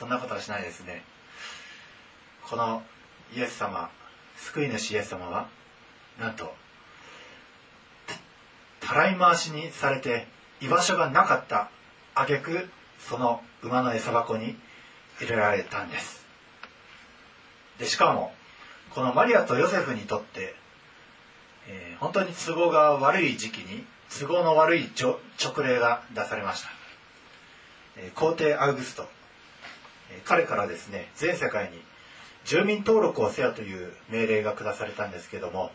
[0.00, 1.04] そんなことはしないですね。
[2.42, 2.82] この
[3.36, 3.90] イエス様
[4.36, 5.48] 救い主イエス様は
[6.20, 6.54] なんと
[8.80, 10.26] たらい回しにされて
[10.60, 11.70] 居場所がなかった
[12.14, 12.68] 挙句
[12.98, 14.56] その馬の餌箱に
[15.20, 16.24] 入れられたんです。
[17.78, 18.32] でしかも
[18.90, 20.54] このマリアとヨセフにとって、
[21.66, 23.84] えー本当に都合が悪い時期に
[24.20, 26.68] 都合の悪いちょ勅令が出されました、
[27.96, 29.08] えー皇帝アウグスト、
[30.12, 31.80] えー彼からですね全世界に
[32.44, 35.70] 住民登録をせよという命令が下されたんですけども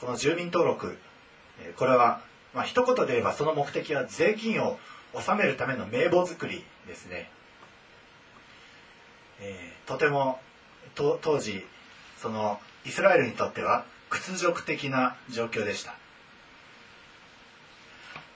[0.00, 0.96] この住民登録
[1.76, 2.22] これは、
[2.54, 4.78] まあ一言で言えばその目的は税金を
[5.12, 7.30] 納めるための名簿作りですね、
[9.40, 10.38] えーとても
[10.94, 11.64] と当時
[12.18, 15.94] そのイスラエルにとっては屈辱的な状況でした、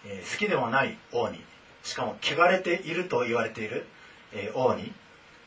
[0.04, 1.38] えー好きでもない王に
[1.82, 3.86] しかも汚れていると言われている、
[4.32, 4.92] えー王に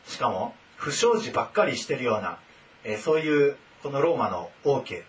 [0.06, 2.38] しかも不祥事ばっかりしてるような、
[2.84, 5.04] えそういうこのローマの王家。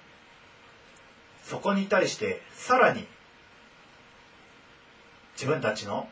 [1.44, 3.08] そこに対してさらに
[5.34, 6.10] 自分たちの、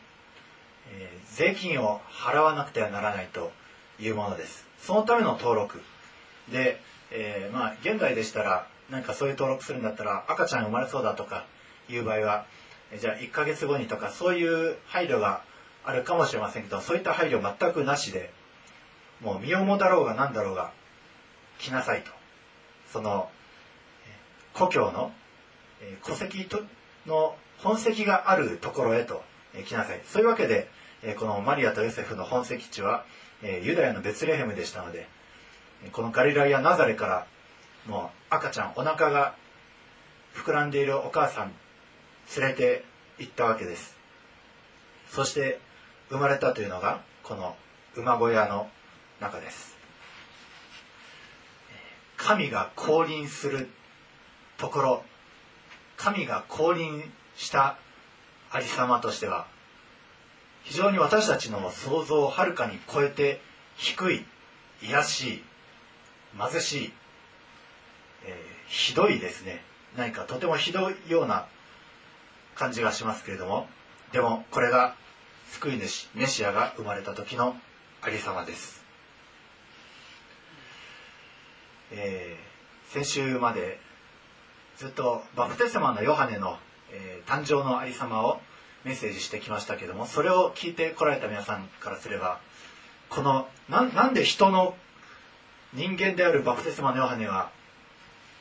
[0.92, 3.52] え税金を払わなくてはならないと
[4.00, 4.66] いうものです。
[4.80, 5.82] そのための登録。
[6.50, 6.80] で、
[7.10, 11.44] えーまあ現代でしたら何かそういう登録するんだったら赤ちゃん生まれそうだとか
[11.90, 12.46] いう場合は
[12.98, 15.42] じゃあ1ヶ月後にとかそういう配慮が
[15.84, 18.30] あるかもしれませんけどそういった配慮全くなしで
[19.20, 20.72] もう身重だろうが何だろうが
[21.58, 22.10] 来なさいと。
[22.92, 23.30] その
[24.54, 25.12] 故郷の
[26.04, 26.62] 戸籍と
[27.06, 29.22] の本籍があるところへと
[29.66, 30.00] 来なさい。
[30.04, 30.68] そういうわけで
[31.18, 33.04] このマリアとヨセフの本籍地は
[33.42, 35.06] ユダヤのベツレヘムでしたので
[35.92, 37.26] このガリラヤナザレから
[37.86, 39.34] もう赤ちゃんお腹が
[40.34, 41.52] 膨らんでいるお母さん
[42.36, 42.84] 連れて
[43.18, 43.96] 行ったわけです。
[45.10, 45.60] そして
[46.10, 47.56] 生まれたというのがこの
[47.96, 48.68] 馬小屋の
[49.20, 49.76] 中です。
[52.16, 53.68] 神が降臨する
[54.56, 55.04] ところ
[55.96, 57.02] 神が降臨
[57.36, 57.78] した
[58.50, 59.46] ありさまとしては
[60.64, 63.40] 非常に私たちの想像をはるかに超えて
[63.76, 64.24] 低い
[64.80, 65.44] 卑しい
[66.38, 66.92] 貧しい、
[68.26, 69.62] えーひどいですね。
[69.96, 71.46] 何かとてもひどいような
[72.54, 73.66] 感じがしますけれども
[74.12, 74.94] でもこれが
[75.52, 77.56] 救い主メシアが生まれた時の
[78.02, 78.77] ありさまです、
[81.92, 82.48] えー
[82.88, 83.78] 先週まで
[84.78, 86.56] ずっとバプテスマのヨハネの、
[86.90, 88.40] えー誕生のありさまを
[88.84, 92.40] メッセージしてきましたけどもそれを聞いてこられた皆さんからすれば
[93.10, 94.74] このなんで人の
[95.74, 97.50] 人間であるバプテスマのヨハネは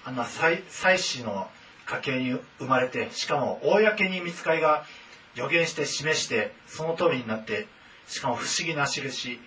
[0.05, 1.49] あんな祭祭司の
[1.85, 4.85] 家系に生まれてしかも公に見つかりが
[5.35, 7.67] 予言して示してその通りになって
[8.07, 9.39] しかも不思議な印、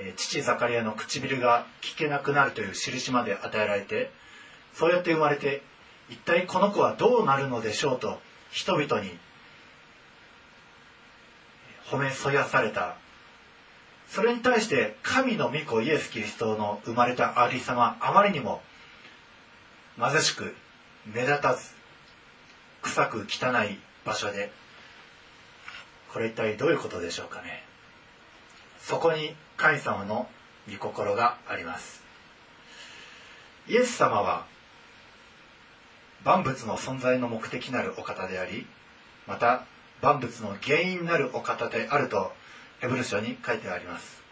[0.00, 4.10] え父ザカリアの唇が聞けなくなるという印まで与えられて
[4.74, 5.62] そうやって生まれて
[6.08, 8.20] 一体この子はどうなるのでしょうと
[8.50, 9.10] 人々に
[11.90, 12.96] 褒めそやされた。
[14.08, 18.62] それに対して神の御子イエス・キリストの生まれたありさまあまりにも
[19.98, 20.54] 貧しく
[21.04, 21.74] 目立たず
[22.80, 24.50] 臭く汚い場所で
[26.12, 27.64] これ一体どういうことでしょうかね。
[28.80, 30.28] そこに神様の
[30.70, 32.02] 御心があります。
[33.66, 34.46] イエス様は
[36.24, 38.66] 万物の存在の目的なるお方であり
[39.26, 39.64] また
[40.00, 42.32] 万物の原因なるお方であると
[42.80, 44.22] ヘブル書に書いてあります。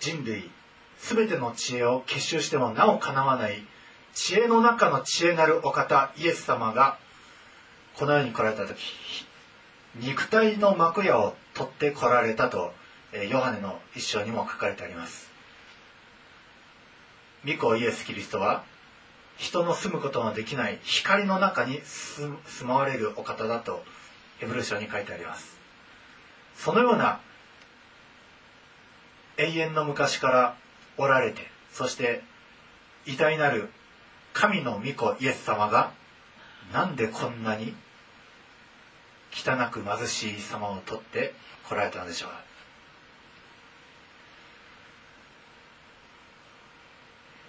[0.00, 0.50] 人類
[0.98, 3.64] すべての知恵を結集してもなおかなわない
[4.12, 6.98] 知恵の中の知恵なるお方イエス様が
[7.94, 8.76] この世に来られた時
[9.94, 12.72] 肉体の幕屋を取って来られたと
[13.28, 15.30] ヨハネの一章にも書かれてあります。
[17.46, 18.64] 御子イエス・キリストは
[19.36, 23.84] 人の住むことのできない光の中に住住まわれるお方だと
[24.38, 25.58] ヘブル書に書いてあります。
[26.56, 27.20] そのような
[29.36, 30.56] 永遠の昔から
[30.96, 32.22] おられてそして
[33.06, 33.70] 偉大なる
[34.32, 35.92] 神の御子イエス様が
[36.72, 37.74] なんでこんなに
[39.32, 41.32] 汚く貧しい様を取って
[41.68, 42.30] 来られたのでしょう。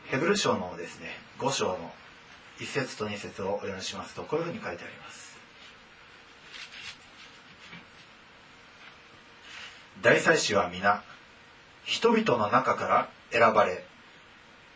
[0.08, 1.08] ヘブル書のですね
[1.40, 1.92] 5章の
[2.60, 5.38] 1節と2節をお読みしますとこういうふうに書いてあります。
[10.02, 11.04] 大祭司は皆
[11.84, 13.86] 人々の中から選ばれ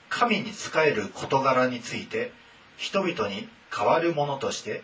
[0.10, 2.32] 神に仕える事柄について
[2.78, 4.84] 人々に代わる者として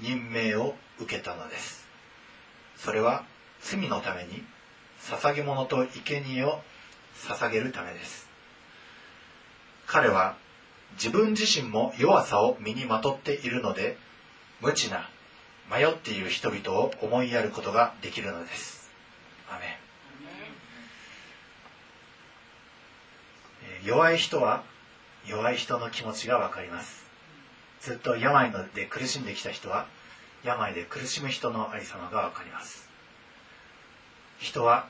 [0.00, 1.86] 任命を受けたのです。
[2.76, 3.24] それは
[3.60, 4.42] 罪のために
[5.00, 6.60] 捧げ物と生贄を
[7.28, 8.28] 捧げるためです。
[9.86, 10.36] 彼は
[10.94, 13.96] 自分自身も弱さを身にまとっているので
[14.60, 15.08] 無知な
[15.70, 18.90] 迷っている人々を思いやることができるのです。
[19.50, 19.78] アメ
[23.84, 23.86] ン。
[23.86, 24.62] 弱い人は
[25.26, 27.04] 弱い人の気持ちがわかります。
[27.80, 29.86] ずっと病ので苦しんできた人は
[30.44, 32.88] 病で苦しむ人のありさまがわかります。
[34.38, 34.88] 人は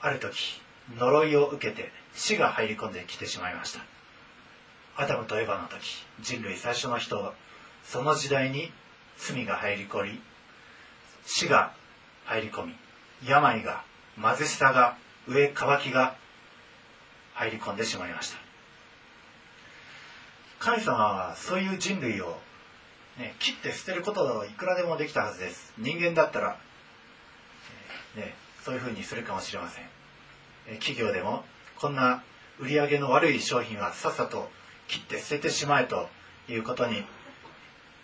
[0.00, 0.60] ある時
[0.96, 3.80] 呪いを受けて死が入り込んできてしまいました。
[4.96, 7.32] アダムとエヴァの時人類最初の人
[7.84, 8.72] その時代に
[9.16, 10.20] 罪が入り込み
[11.24, 11.72] 死が
[12.24, 12.74] 入り込み
[13.24, 13.84] 病が
[14.20, 14.96] 貧しさが
[15.28, 16.16] 上渇きが
[17.34, 18.38] 入り込んでしまいました。
[20.58, 22.36] 神様はそういう人類を、
[23.18, 25.72] ね、切って捨てることいくらでもできたはずです。
[25.76, 26.56] 人間だったら、
[28.16, 29.84] ね、そういうふうにするかもしれません。
[30.78, 31.44] 企業でも
[31.76, 32.22] こんな
[32.58, 34.50] 売り上げの悪い商品はさっさと
[34.86, 36.08] 切って捨ててしまえと
[36.48, 37.04] いうことに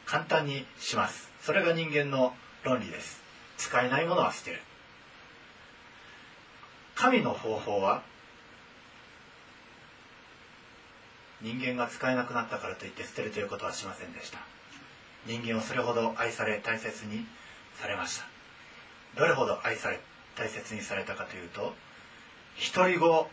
[0.07, 1.31] 簡単にします。
[1.43, 2.35] それが人間の
[2.65, 3.23] 論理です。
[3.57, 4.61] 使えないものは捨てる。
[6.95, 8.03] 神の方法は
[11.41, 14.54] 人間が使えなくなったからといって捨てるということはしませんでした。
[15.27, 17.25] 人間をそれほど愛され大切に
[17.81, 18.27] されました。
[19.17, 20.01] どれほど愛され
[20.37, 21.75] 大切にされたかというと
[22.57, 23.29] 一人子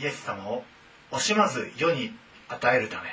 [0.00, 0.64] イエス様を
[1.10, 2.12] 惜しまず世に
[2.48, 3.10] 与えるため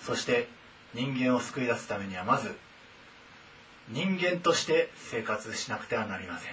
[0.00, 0.48] そして
[0.94, 2.54] 人間を救い出すためにはまず
[3.90, 6.52] 人間として生活しなくてはなりません。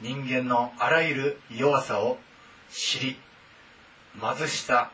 [0.00, 2.18] 人間のあらゆる弱さを
[2.70, 3.16] 知り
[4.20, 4.90] 貧しさ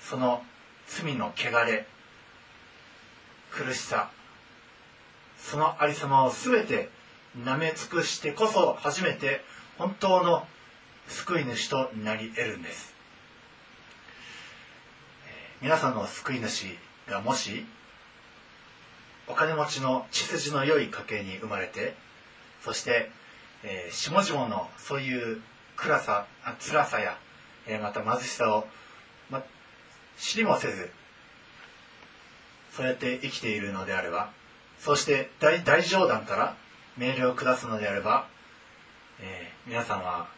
[0.00, 0.42] その
[0.86, 1.86] 罪の汚れ
[3.54, 4.10] 苦しさ。
[5.38, 6.88] そのありさまを全て
[7.38, 9.42] 舐め尽くしてこそ初めて
[9.78, 10.46] 本当の
[11.08, 12.94] 救い主となり得るんです。
[15.28, 16.76] え皆さんの救い主
[17.08, 17.64] がもし
[19.28, 21.94] お金持ちの血筋の良い家系に生まれて
[22.62, 23.10] そして、
[23.62, 25.40] えー下々のそういう
[25.76, 27.18] 暗さあ辛さや、
[27.66, 28.66] えーまた貧しさを、
[29.30, 29.42] ま、
[30.18, 30.90] 知りもせず
[32.76, 34.30] そうやって生きているのであれば
[34.80, 36.56] そして大大冗談から
[36.98, 38.26] 命令を下すのであれば、
[39.20, 40.28] えー皆さんは、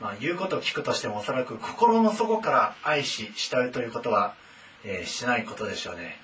[0.00, 4.34] まあ、言うことを聞くとしてもおそらく心の底から愛し慕うということは、
[4.84, 6.16] えーしないことでしょうね、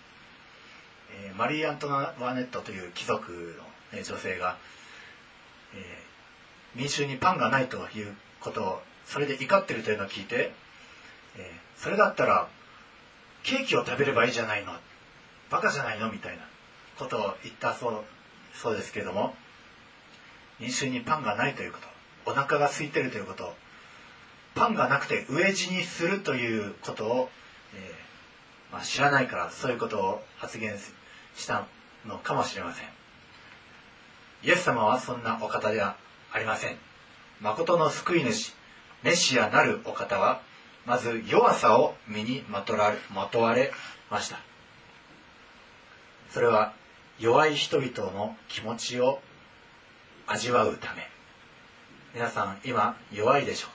[1.24, 3.30] えーマリー・アントワネットという貴族
[3.92, 4.56] の、ね女性が、
[5.76, 6.02] え
[6.74, 10.52] 民衆にパンがないということをそれで怒ってるというのを聞いて
[11.36, 12.48] えそれだったら
[13.44, 14.72] ケーキを食べればいいじゃないの
[15.52, 16.10] バカじゃないの？
[16.10, 16.42] みたいな
[16.98, 18.04] ことを言ったそう
[18.54, 19.34] そうですけれども。
[20.60, 21.78] 飲酒にパンがないというこ
[22.24, 22.30] と。
[22.30, 23.54] お腹が空いてるということ。
[24.54, 27.30] パンがなくて飢え死にするということを、
[27.74, 30.76] えーまあ、知らないからそういうことを発言
[31.34, 31.66] した
[32.06, 32.86] のかもしれません。
[34.44, 35.96] イエス様はそんなお方では
[36.32, 36.76] ありません。
[37.40, 38.54] 誠の救い主
[39.02, 40.42] メシアなるお方は
[40.86, 43.72] まず弱さを身にまとられまとわれ
[44.10, 44.38] ました。
[46.32, 46.72] それは
[47.18, 49.20] 弱い人々の気持ちを
[50.26, 51.08] 味わうため。
[52.14, 53.68] 皆さん今弱いでしょ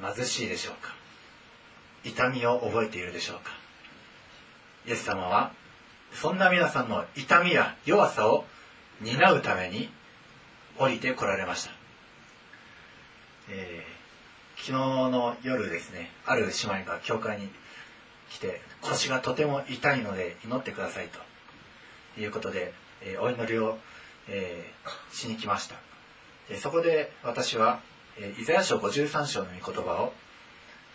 [0.00, 0.14] うか？
[0.14, 0.94] 貧しいでしょうか？
[2.04, 3.50] 痛みを覚えているでしょうか？
[4.86, 5.52] イエス様は
[6.12, 8.44] そんな皆さんの痛みや弱さを
[9.00, 9.90] 担うために
[10.78, 11.70] 降りてこられました、
[13.50, 14.00] えー
[14.62, 17.48] 昨日の夜ですねある姉妹が教会に
[18.28, 21.18] 来て腰がとても痛いので祈ってくださいと。
[22.14, 23.78] ということで、えーお祈りを、
[24.28, 25.76] えーしに来ました。
[26.48, 27.80] でそこで私は、
[28.18, 30.12] えーイザヤ書53章の御言葉を、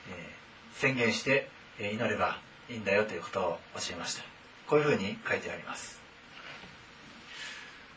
[0.09, 1.49] えー宣言して、
[1.79, 2.37] え祈れば
[2.69, 4.23] いいんだよということを教えました。
[4.67, 6.01] こういうふうに書いてあります。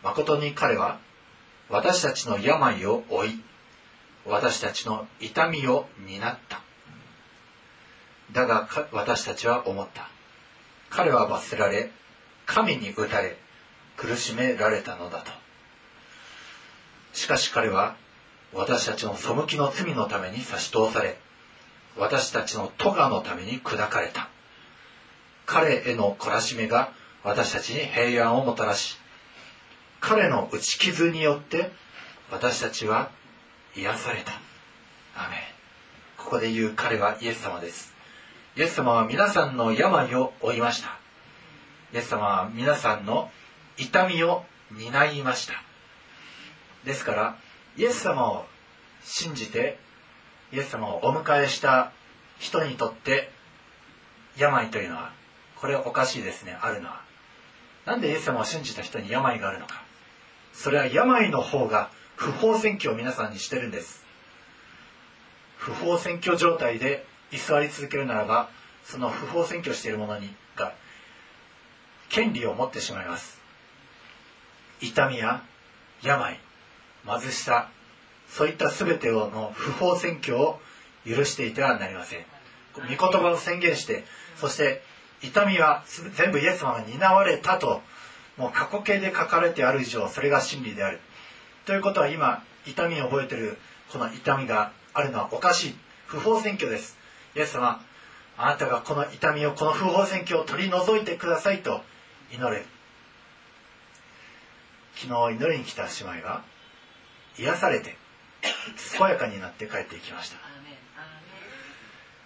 [0.02, 0.98] 誠に彼は
[1.68, 3.42] 私たちの病を負い
[4.26, 6.60] 私たちの痛みを担った。
[8.32, 10.08] だが私たちは思った。
[10.90, 11.90] 彼は罰せられ
[12.48, 13.36] 神に打たれ
[13.98, 15.30] 苦しめられたのだと。
[17.12, 17.94] しかし彼は
[18.54, 21.18] 私たちの背きの罪のために差し通され
[21.96, 24.28] 私たちの咎のために砕かれた。
[25.44, 26.92] 彼への懲らしめが
[27.22, 28.96] 私たちに平安をもたらし
[30.00, 31.70] 彼の打ち傷によって
[32.30, 33.10] 私たちは
[33.76, 34.32] 癒された。
[35.14, 35.36] アメ
[36.16, 37.94] ここで言う彼はイエス様です。
[38.56, 41.07] イエス様は皆さんの病を負いました。
[41.92, 43.30] イエス様は皆さんの
[43.76, 45.54] 痛みを担いました。
[46.84, 47.36] ですから
[47.76, 48.46] イエス様を
[49.04, 49.78] 信じて
[50.52, 51.92] イエス様をお迎えした
[52.38, 53.30] 人にとって
[54.36, 55.12] 病というのは
[55.56, 56.56] これおかしいですね。
[56.60, 57.00] あるのは。
[57.86, 59.82] なんでイエス様を信じた人に病があるのか。
[60.52, 64.04] それは病の方が不法占拠を皆さんにしてるんです。
[65.56, 68.48] 不法占拠状態で居座り続けるならば
[68.84, 70.72] その不法占拠している者にが
[72.08, 73.40] 権利を持ってしまいます。
[74.80, 75.42] 痛みや
[76.02, 76.38] 病
[77.06, 77.70] 貧しさ
[78.28, 80.60] そういった全てをの不法占拠を
[81.06, 82.24] 許していてはなりません。
[82.76, 84.04] 御言葉を宣言して
[84.36, 84.82] そして
[85.22, 85.84] 痛みは
[86.14, 87.82] 全部イエス様が担われたと
[88.36, 91.00] もう過去形で書かれてある以上それが真理である。
[91.66, 93.58] ということは今痛みを覚えてる
[93.92, 95.74] この痛みがあるのはおかしい。
[96.06, 96.96] 不法占拠です。
[97.36, 97.84] イエス様
[98.38, 101.82] あなたがこの痛みをこの不法占拠を取り除いてくださいと
[102.32, 102.64] 祈れ。
[104.94, 106.42] 昨日祈りに来た姉妹が
[107.38, 107.96] 癒されて
[108.98, 110.38] 健やかになって帰っていきました。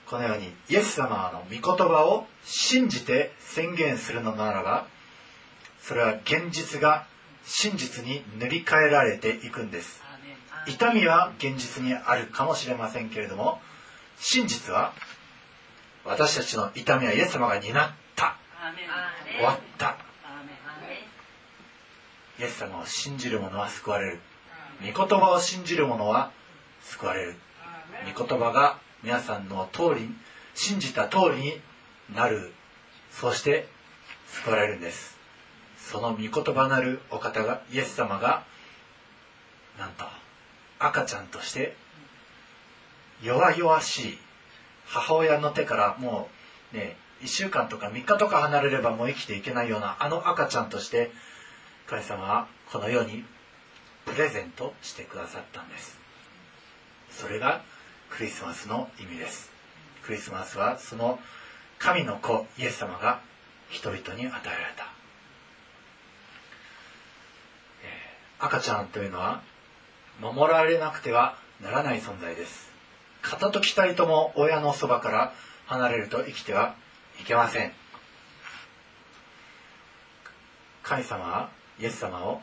[0.07, 4.87] このようにイエス様の御言葉を信じて宣言するのならば
[5.81, 7.07] それは現実が
[7.45, 10.03] 真実に塗り替えられていくんです。
[10.67, 13.61] 痛みは現実にあるかもしれませんけれども
[14.19, 14.93] 真実は
[16.05, 17.91] 私たちの痛みはイエス様が担っ
[19.37, 19.97] 終わった。
[22.39, 24.21] イエス様を信じる者は救われる。
[24.81, 26.33] 御言葉を信じる者は
[26.83, 27.37] 救われる。
[28.15, 30.09] 御言葉が皆さんの通り
[30.55, 31.61] 信じた通りに
[32.15, 32.53] なる。
[33.11, 33.69] そして
[34.27, 35.17] 救われるんです。
[35.79, 38.45] その御言葉なるお方がイエス様が
[39.79, 40.05] なんと
[40.79, 41.77] 赤ちゃんとして
[43.23, 44.19] 弱々しい
[44.87, 46.29] 母親の手からも
[46.73, 51.11] うね1週間とか3日とか離れればもう生きていけないようなあの赤ちゃんとして
[51.87, 53.25] 神様はこの世に
[54.05, 55.99] プレゼントしてくださったんです。
[57.11, 57.63] それが
[58.11, 59.53] クリスマスの意味です。
[60.05, 61.19] クリスマスはその
[61.79, 63.21] 神の子イエス様が
[63.71, 64.35] 人々に与えられ
[64.77, 64.85] た。
[67.85, 67.89] え
[68.41, 69.43] 赤ちゃんというのは
[70.21, 72.71] 守られなくてはならない存在です。
[73.23, 75.33] 片時たりとも親のそばから
[75.67, 76.75] 離れると生きては
[77.23, 77.71] いけません。
[80.83, 82.41] 神様はイエス様を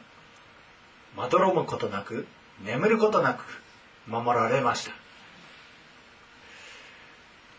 [1.18, 2.26] まどろむことなく
[2.64, 3.44] 眠ることなく
[4.08, 4.94] 守られました。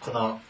[0.01, 0.41] この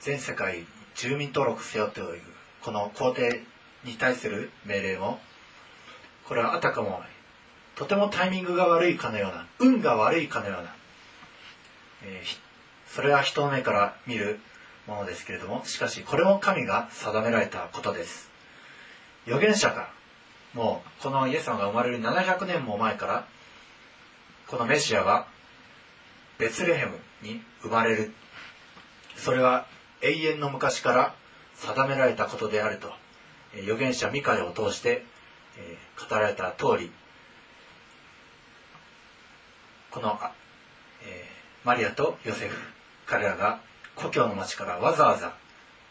[0.00, 2.20] 全世界住民登録せよという
[2.60, 3.42] この皇帝
[3.84, 5.20] に対する命令も
[6.26, 7.00] これはあたかも
[7.76, 10.74] とてもタイミングが悪いかのような運が悪いかのような
[12.04, 12.47] えー
[12.94, 14.40] それは人の目から見る
[14.86, 18.30] ものですけれどもしかしこれも神が定められたことです。
[19.26, 19.90] 預言者が
[20.54, 23.26] もうこのイエス様が生まれる700年も前から
[24.46, 25.26] このメシアは
[26.38, 28.12] ベツレヘムに生まれる。
[29.16, 29.66] それは
[30.00, 31.14] 永遠の昔から
[31.54, 32.92] 定められたことであると
[33.54, 35.04] 預言者ミカヤを通して、
[36.08, 36.92] 語られた通り
[39.90, 40.18] この、
[41.02, 41.26] え
[41.64, 42.77] マリアとヨセフ。
[43.08, 43.60] 彼らが
[43.96, 45.34] 故郷の町からわざわざ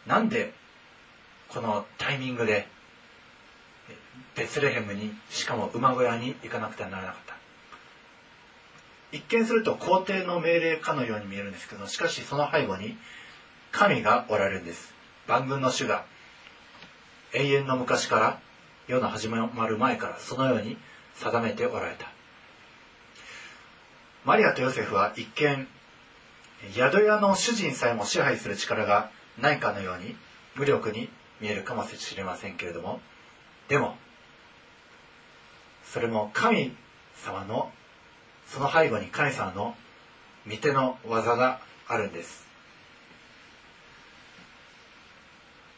[0.06, 0.54] なんで
[1.50, 2.68] このタイミングで
[4.36, 7.36] ベツレヘムにしかも馬小屋に行かなくてはならなかった。
[9.12, 12.98] 一見すると皇帝の命令かのように見えるんですけどしかしその背後に
[13.72, 14.94] 神がおられるんです。
[15.28, 16.06] 万軍の主が
[17.34, 18.40] 永遠の昔から
[18.88, 20.78] 世の始まる前からそのように
[21.16, 22.08] 定めておられた。
[24.24, 25.68] マリアとヨセフは一見
[26.74, 30.16] 宿屋の主人さえも支配する力がないかのように
[30.56, 31.10] 無力に
[31.40, 33.00] 見えるかもしれませんけれども。
[33.68, 33.96] でも
[35.84, 36.76] それも神
[37.16, 37.72] 様の
[38.48, 39.76] その背後に神様の
[40.50, 42.48] 御手の技があるんです。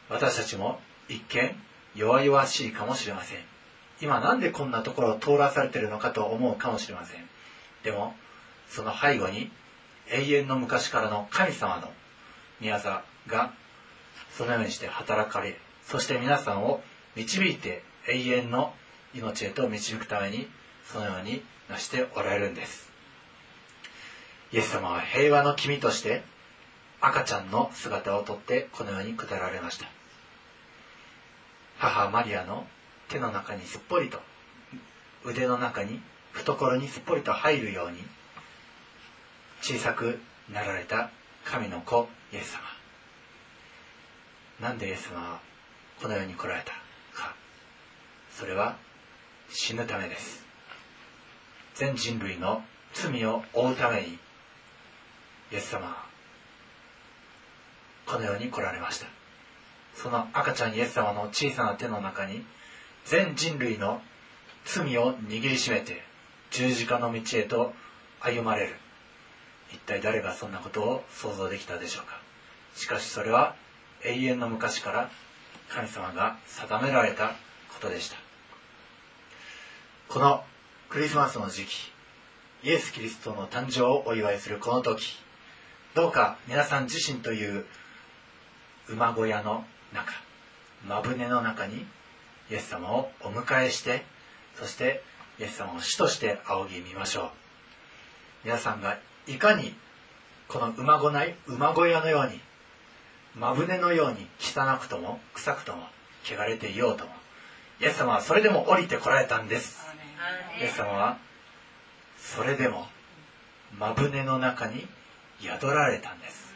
[0.08, 1.54] 私たちも一見
[1.94, 3.38] 弱々しいかもしれません。
[4.00, 7.28] 今なんでこんなところを通らされてるのかと思うかもしれません。
[7.84, 8.14] でも
[8.68, 9.50] その背後に
[10.12, 11.90] 永遠の昔からの神様の
[12.60, 12.90] 宮業
[13.26, 13.52] が
[14.36, 16.82] そのようにして働かれそして皆さんを
[17.16, 18.74] 導いて永遠の
[19.14, 20.48] 命へと導くために
[20.84, 22.90] そのようになしておられるんです。
[24.52, 26.22] イエス様は平和の君として
[27.00, 29.86] 赤ちゃんの姿をとってこのように下られました。
[31.78, 32.66] 母マリアの
[33.08, 34.20] 手の中にすっぽりと
[35.24, 36.00] 腕の中に
[36.32, 37.98] 懐にすっぽりと入るように
[39.60, 40.18] 小さく
[40.52, 41.10] なられた
[41.44, 42.60] 神の子イエス様。
[44.60, 45.40] なんでイエス様は
[46.00, 46.72] この世に来られた
[47.16, 47.34] か。
[48.30, 48.76] それは
[49.50, 50.44] 死ぬためです。
[51.74, 52.62] 全人類の
[52.92, 54.18] 罪を負うために。
[55.52, 56.04] イエス様は
[58.06, 59.06] この世に来られました。
[59.94, 62.44] その赤ちゃんイエス様の小さな手の中に
[63.04, 64.00] 全人類の
[64.64, 66.02] 罪を握りしめて
[66.50, 67.74] 十字架の道へと
[68.20, 68.74] 歩まれる。
[69.72, 72.20] 一体誰がそんなことを想像できたでしょうか？
[72.74, 73.54] しかしそれは
[74.04, 75.10] 永遠の昔から
[75.68, 77.34] 神様が定められたこ
[77.80, 78.16] とでした。
[80.08, 80.44] この
[80.88, 81.92] クリスマスの時期
[82.64, 85.16] イエス・キリストの誕生をお祝いするこの時
[85.94, 87.64] どうか皆さん自身という
[88.88, 90.12] 馬小屋の中
[90.86, 91.86] 間船の中に
[92.50, 94.04] イエス様をお迎えして
[94.56, 95.02] そして
[95.38, 97.30] イエス様を主として仰ぎ見ましょう。
[98.44, 99.74] 皆さんがいかに
[100.48, 102.40] この馬小ない馬小屋のように
[103.36, 105.84] 真船のように汚くとも臭くとも
[106.24, 107.12] 汚れていようとも
[107.80, 109.80] イエス様はそれでも降りてこられたんです。
[110.60, 111.16] イエス様は
[112.18, 112.86] それでも
[113.78, 114.86] 真船の中に
[115.40, 116.54] 宿られたんです。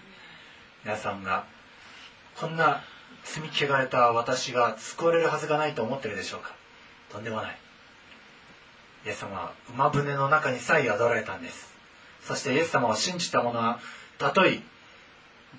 [0.85, 1.45] 皆さんが
[2.37, 2.83] こんな
[3.25, 6.53] 罪汚れた私が救われるはずがないと思ってるでしょうか？
[7.11, 7.57] とんでもない。
[9.07, 11.74] イエス様は馬船の中にさえ宿られたんです
[12.27, 13.79] そしてイエス様を信じた者は
[14.19, 14.61] たとえ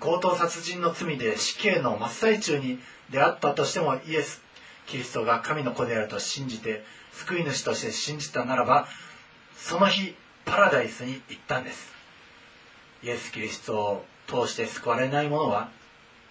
[0.00, 2.78] 強盗殺人の罪で死刑の真っ最中に
[3.10, 4.42] 出会ったとしてもイエス・
[4.86, 8.86] キリストが神の子であると信じて救い主として信じたならば
[9.56, 10.14] その日
[10.44, 11.92] パラダイスに行ったんです。
[13.02, 15.70] イエス・キリストを通して救われない者は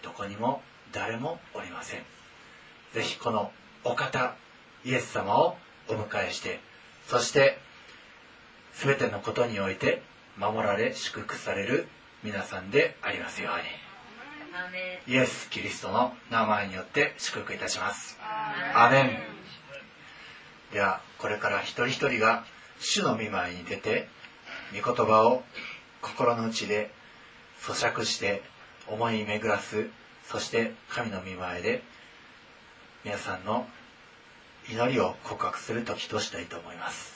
[0.03, 2.01] どこにも誰もおりません。
[2.93, 3.51] ぜひこの
[3.83, 4.35] お方
[4.85, 5.57] イエス様を
[5.89, 6.59] お迎えして
[7.07, 7.57] そして
[8.73, 10.01] 全てのことにおいて
[10.37, 11.87] 守られ祝福される
[12.23, 15.13] 皆さんでありますように。
[15.13, 18.17] イエス・キリストの名前によって祝福いたします。
[18.73, 19.35] アーメン。
[20.73, 22.45] ではこれから一人一人が
[22.79, 24.07] 主の御前に出て
[24.73, 25.43] 御言葉を
[26.01, 26.91] 心の内で
[27.61, 28.43] 咀嚼して
[28.87, 29.87] 思い巡らす
[30.27, 31.81] そして神の御前で
[33.03, 33.67] 皆さんの
[34.69, 37.14] 祈りを告白する時としたいと思います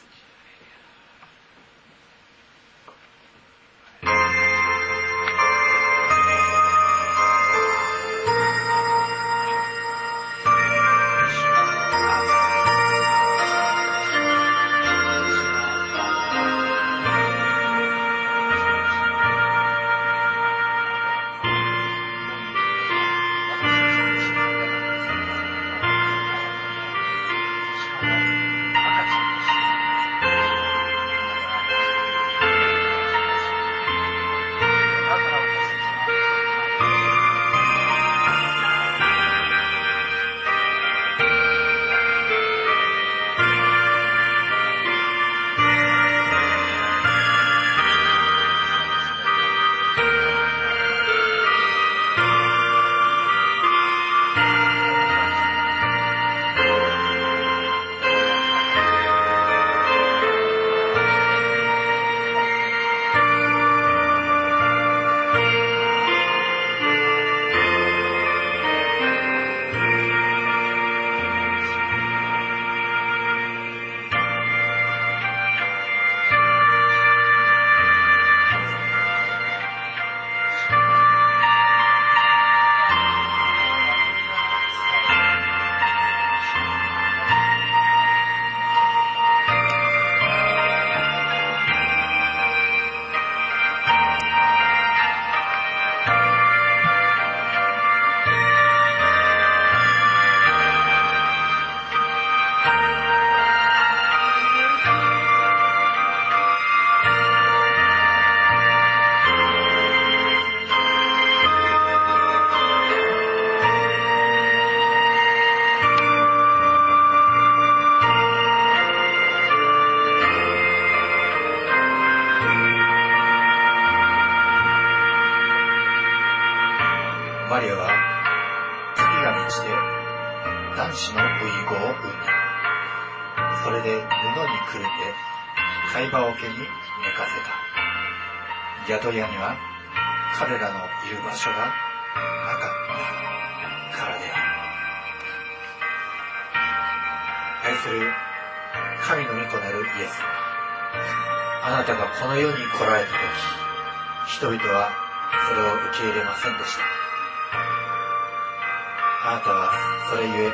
[159.22, 159.74] あなたは
[160.10, 160.52] それゆえ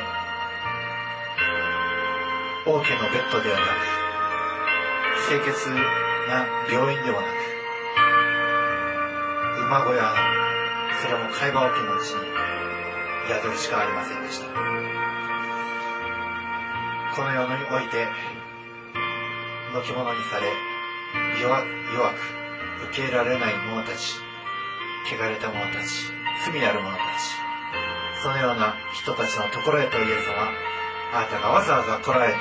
[2.66, 3.70] 王家のベッドではなく
[5.28, 7.36] 清潔な病院でもなく
[9.66, 10.12] 馬小屋
[11.00, 12.26] それも貝羽桶のうちに
[13.28, 14.46] 宿るしかありませんでした。
[17.16, 18.06] この世において
[19.72, 20.52] のき物にされ
[21.40, 21.64] 弱
[21.94, 22.16] 弱く
[22.90, 24.20] 受け入れられない者たち
[25.06, 26.12] 汚れた者たち
[26.50, 27.45] 罪ある者たち。
[28.22, 30.50] そのような人たちのところへとイエス様
[31.12, 32.38] あなたがわざわざ来られて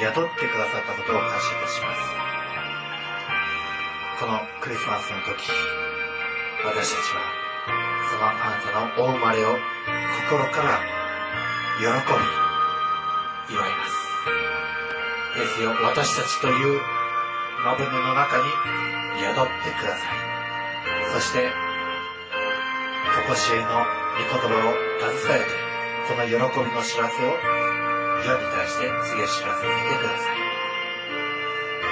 [0.00, 2.24] 宿ってくださったことを感謝いたします。
[4.20, 5.50] このクリスマスの時
[6.64, 7.20] 私たちは
[8.10, 9.58] そのあなたのお生まれを
[10.30, 10.80] 心から
[11.78, 11.84] 喜
[13.50, 13.94] び祝います。
[15.38, 16.80] ですよ私たちという
[17.64, 18.44] 真舟の中に
[19.20, 20.24] 宿ってください。
[21.12, 21.50] そして
[23.28, 25.50] 常しえの御言葉を携えて
[26.06, 27.34] この喜びの知らせを
[28.22, 29.68] 世に対して告げ知らせて
[29.98, 30.38] ください。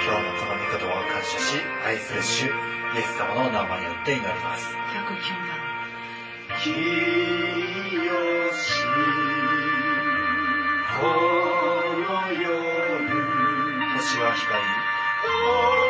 [0.05, 2.49] 今日のこの御言葉を感謝し愛する主イ
[2.97, 4.67] エス様の名前によって祈ります。
[4.67, 5.63] 109番
[6.61, 6.73] 清
[8.53, 8.63] し
[10.99, 11.07] こ
[11.97, 12.43] の夜。
[13.97, 15.82] 星は光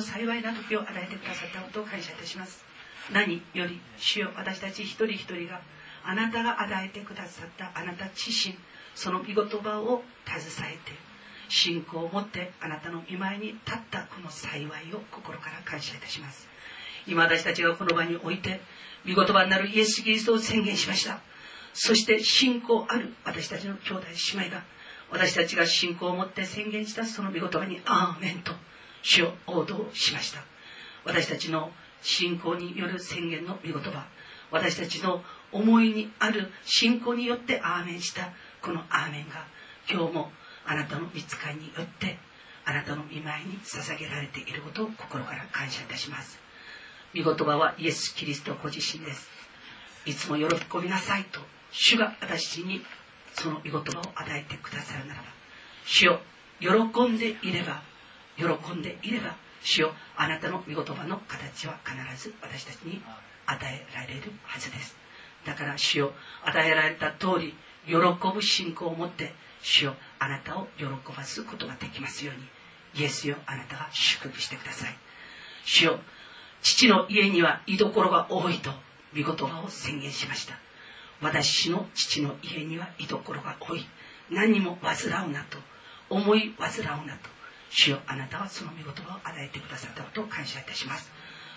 [0.00, 2.64] の幸いな時を与えてくださったことを感謝いたします。
[3.12, 5.60] 何より主よ私たち一人一人が
[6.04, 8.54] あなたが与えてくださったあなた自身
[8.94, 10.92] その御言葉を携えて
[11.48, 16.48] 信仰を持ってあなたの見舞いに立ったこの幸いを心から感謝いたします。
[17.06, 18.60] 今私たちがこの場において
[19.06, 21.20] 御言葉になるイエス・キリストを宣言しました。
[21.74, 24.62] そして信仰ある私たちの兄弟姉妹が
[25.10, 28.52] 私たちが信仰を持って宣言したその御言葉に「アーメン」と
[29.02, 30.42] 主を応答しました。
[31.04, 31.70] 私たちの
[32.02, 34.06] 信仰による宣言の御言葉。
[34.50, 35.22] 私たちの
[35.52, 38.30] 思いにある信仰によってアーメンした。
[38.62, 39.46] このアーメンが
[39.90, 40.32] 今日も
[40.66, 42.18] あなたの見つかりによって
[42.64, 46.38] あなたの見舞いに捧げられていることを心から感謝いたします。
[47.14, 49.28] 御言葉はイエス・キリストご自身です。
[50.06, 50.46] いつも喜
[50.80, 51.40] びなさいと
[51.72, 52.82] 主が私に
[53.34, 55.28] その御言葉を与えてくださるならば
[55.84, 56.20] 主よ
[56.60, 56.68] 喜
[57.08, 57.82] んでいれば
[58.40, 63.02] 喜んでいれば主よあなたの御言葉の形は必ず私たちに
[63.46, 64.96] 与えられるはずです。
[65.44, 66.12] だから主よ
[66.44, 67.54] 与えられた通り
[67.86, 67.94] 喜
[68.32, 70.84] ぶ信仰を持って主よあなたを喜
[71.14, 72.42] ばすことができますように。
[72.92, 74.96] イエスよあなたが祝福してください。
[75.64, 76.00] 主よ
[76.62, 78.70] 父の家には居所が多いと
[79.14, 80.54] 御言葉を宣言しました。
[81.20, 83.86] 私の父の家には居所が多い。
[84.30, 85.58] 何も煩うなと
[86.08, 87.39] 思い煩うなと
[87.70, 91.10] 主よあなたはその御言葉を与えてくださったことを感謝いたします。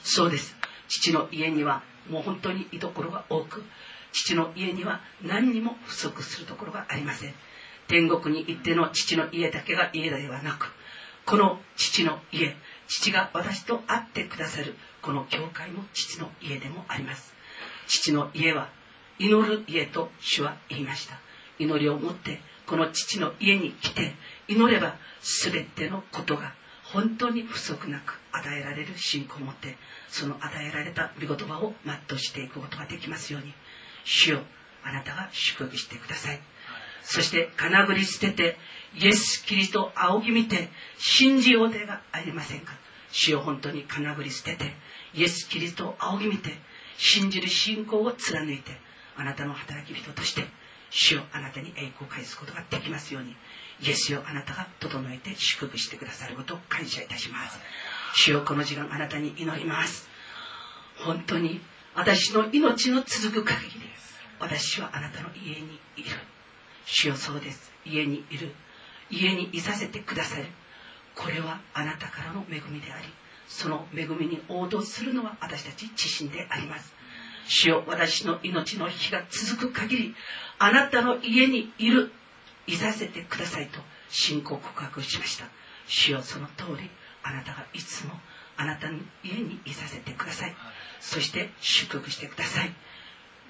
[0.04, 0.56] そうです。
[0.88, 3.64] 父の家にはもう本当に居所が多く
[4.12, 7.34] 父の家には何にも不足するところがありません。
[7.88, 10.72] 天国に行っての父の家だけが家ではなく
[11.26, 12.56] この父の家
[12.88, 17.34] 父が私と会ってくださるこの教会も父の家でもあります。
[17.88, 18.70] 父の家は
[19.20, 21.18] 祈る家と主は言いました。
[21.60, 24.14] 祈りを持ってこの父の家に来て
[24.48, 26.54] 祈れば全てのことが
[26.84, 29.78] 本当に不足なく与えられる信仰を持って
[30.10, 33.54] その与えられた御言葉を全うしていくことができますように
[34.06, 34.40] 主よ
[34.84, 36.40] あなたが祝福してください。
[37.04, 38.58] そして金繰り捨てて
[38.96, 42.74] イエス・キリスト仰ぎ見て信じようでがありませんか。
[43.12, 44.74] 主よ本当に金繰り捨てて
[45.14, 46.52] イエス・キリスト仰ぎ見て
[46.98, 48.72] 信じる信仰を貫いて
[49.16, 50.46] あなたの働き人として
[50.96, 53.36] 主よあなたに栄光を返すことができますように。
[53.82, 57.60] イエスよあなたが整えて祝福してくださることを感謝いたします。
[58.16, 60.08] 主よこの時間あなたに祈ります。
[60.98, 61.60] 本当に
[61.96, 63.82] 私の命の続く限り
[64.40, 66.12] 私はあなたの家にいる。
[66.86, 67.74] 主よそうです。
[67.86, 68.54] 家にいる。
[69.10, 70.46] 家にいさせてくださる。
[71.16, 73.06] これはあなたからの恵みであり
[73.48, 76.94] その恵みに応答するのは私たち自身であります。
[77.48, 80.16] 主よ私の命の日が続く限り
[80.60, 82.12] あなたの家にいる
[82.68, 83.80] いさせてくださいと
[84.10, 85.46] 信仰告白しました。
[85.88, 86.90] 主よその通り
[87.24, 88.14] あなたがいつも
[88.56, 90.56] あなたの家にいさせてください。
[91.00, 92.74] そして祝福してください。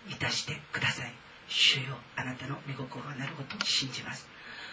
[0.09, 1.13] いたしてください。
[1.47, 4.27] 主よあなたの御心がなることを信じます。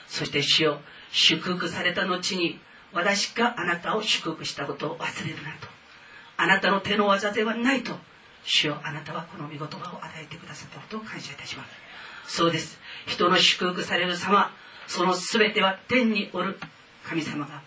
[0.07, 0.81] そして主よ
[1.13, 2.59] 祝福された後に
[2.93, 5.69] 私があなたを祝福したことを忘れるなと。
[6.37, 7.99] あなたの手の技ではないと。
[8.45, 11.65] 主よあなたはこの御言葉を与えてくださったことを感謝いたしま
[12.27, 12.37] す。
[12.37, 12.79] そうです。
[13.07, 14.51] 人の祝福される様
[14.87, 16.59] その全ては天におる。
[17.05, 17.63] 神様が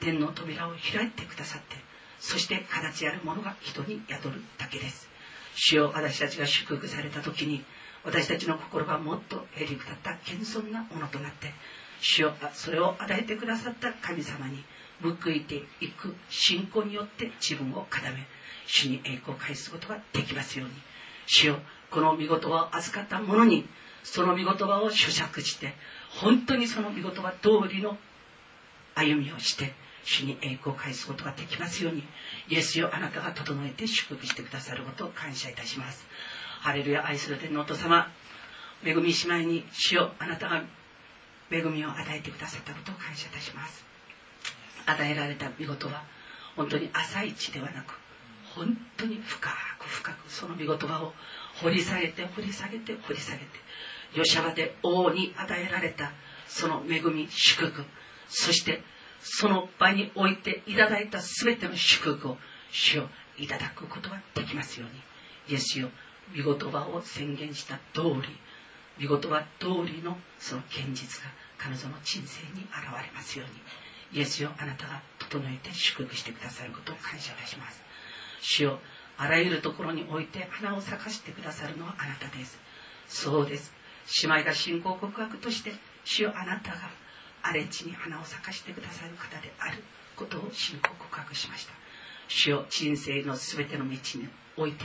[0.00, 1.76] 天の扉を開いてくださって
[2.18, 5.08] そして形あるものが人に宿るだけです。
[5.54, 7.64] 主よ私たちが祝福された時に
[8.04, 11.52] 私たちの心がもっとへりくだった謙遜なものとなって
[12.00, 14.62] 主よそれを与えてくださった神様に
[15.02, 18.26] 報いていく信仰によって自分を固め
[18.68, 20.74] 主に栄光を返すことができますように。
[21.26, 21.58] 主よ
[21.90, 23.66] この御言葉を預かった者に
[24.04, 25.74] その御言葉を咀嚼して
[26.10, 27.96] 本当にその御言葉通りの
[28.94, 29.72] 歩みをして
[30.04, 32.02] 主に栄光を返すことができますように
[32.48, 36.06] イエスよあなたが整えて祝福してくださることを感謝いたします。
[36.60, 38.10] ハレルヤ愛する天のお父様
[38.84, 40.62] 恵み姉妹に主よあなたが
[41.50, 43.84] 恵みを与えてくださったことを感謝いたします。
[44.86, 46.02] 与えられた見事は
[46.56, 47.98] 本当に朝一ではなく
[48.58, 49.48] 本当に深
[49.78, 51.12] く深くその見言葉を
[51.62, 53.44] 掘り下げて掘り下げて掘り下げて
[54.14, 56.10] 吉原で王に与えられた
[56.48, 57.84] その恵み祝福
[58.28, 58.82] そして
[59.20, 62.38] その場においていただいた全ての祝福を
[62.72, 63.08] 主よ
[63.38, 65.00] いただくことができますように。
[65.48, 65.88] イエスよ
[66.36, 68.02] 御言葉を宣言した通
[68.98, 74.20] り御言葉通りのその現実が彼女の人生に現れますように。
[74.20, 77.87] イエスよあなたが整えて祝福してくださることを感謝いたします。
[78.40, 78.78] 主よ
[79.16, 82.58] あらゆるところにおいて花を咲かせてくださるのはあなたです。
[83.08, 83.72] そうです。
[84.22, 85.72] 姉妹が信仰告白として
[86.04, 86.78] 主よあなたが
[87.42, 89.82] 荒れ地に花を咲かせてくださる方である。
[90.18, 91.72] ことを信仰告白しました。
[92.26, 94.84] 主よ人生の全ての道において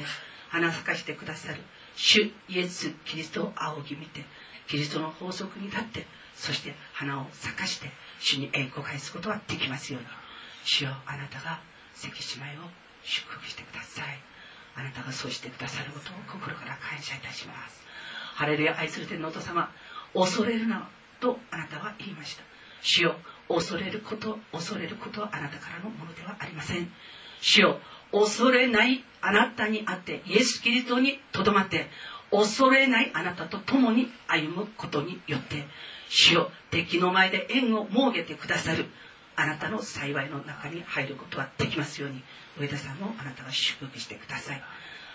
[0.49, 1.57] 花咲かしてくださる。
[1.95, 4.23] 主イエス・キリストを仰ぎ見て
[4.67, 10.07] キリストの法則に立ってそして花を咲かして主に栄光を返すことができますように。
[10.65, 11.59] 主よあなたが
[11.93, 12.69] 関姉妹を
[13.03, 14.19] 祝福してください。
[14.75, 17.83] あなたがそうしてくださることを心から感謝いたします。
[18.35, 19.69] ハレルヤ愛する天皇と様
[20.13, 20.89] 恐れるな
[21.19, 22.43] とあなたは言いました。
[22.81, 23.15] 主よ
[23.47, 26.91] 恐れること恐れることはあなたからのものではありません。
[27.41, 27.79] 主よ
[28.11, 31.87] 恐れないあなたにあってイエス・キリストにとどまって
[32.31, 35.65] 恐れないあなたと共に歩むことによって
[36.09, 38.85] 主よ敵の前で縁を設けてくださる
[39.35, 42.23] あなたの幸いの中に入ることができますように。
[42.59, 44.63] 上田さんもあなたが祝福してください。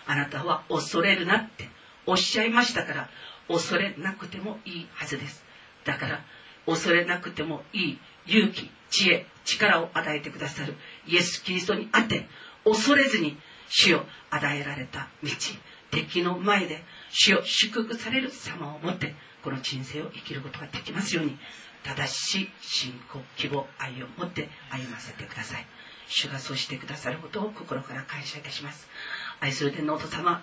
[0.07, 1.69] あなたは恐れるなって
[2.07, 3.09] おっしゃいましたから
[3.49, 5.45] 恐れなくてもいいはずです。
[5.85, 6.21] だから
[6.67, 10.75] 恐れなくてもいい勇気知恵力を与えてくださる。
[11.07, 12.27] イエス・キリストにあって
[12.65, 13.37] 恐れずに
[13.69, 15.31] 主を与えられた道
[15.91, 21.39] 敵の前で主を祝福される様を持ってこの人生を生きることができますように
[21.85, 25.67] 正しい信仰希望愛を持って歩ませてください。
[26.09, 28.89] 主がそうしてくださることを心から感謝いたします。
[29.41, 30.43] 愛する天皇お父様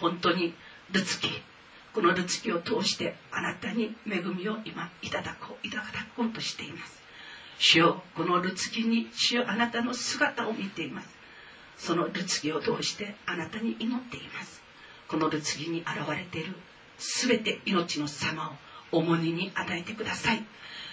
[0.00, 0.54] 本当に
[0.90, 1.28] ルツキ
[1.92, 5.84] このルツキを通してあなたに恵みを今いただこういただ
[6.16, 7.02] こうとしています。
[7.58, 11.08] 主よこのルツキに主よあなたの姿を見ています。
[11.76, 14.62] そのルツキを通してあなたに祈っています。
[15.08, 16.54] このルツキに現れている
[16.98, 18.56] 全て命の様
[18.92, 20.44] を重荷に与えてください。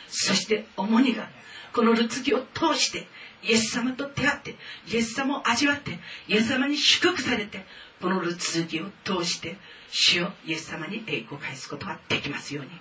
[0.09, 1.29] そして重荷が
[1.73, 3.07] このルツキを通して
[3.43, 4.55] イエス様と出会って
[4.87, 7.65] イエス様を味わってイエス様に祝福されて
[8.01, 9.57] このルツキを通して
[9.91, 12.71] 主をイエス様に栄光を返すことができますように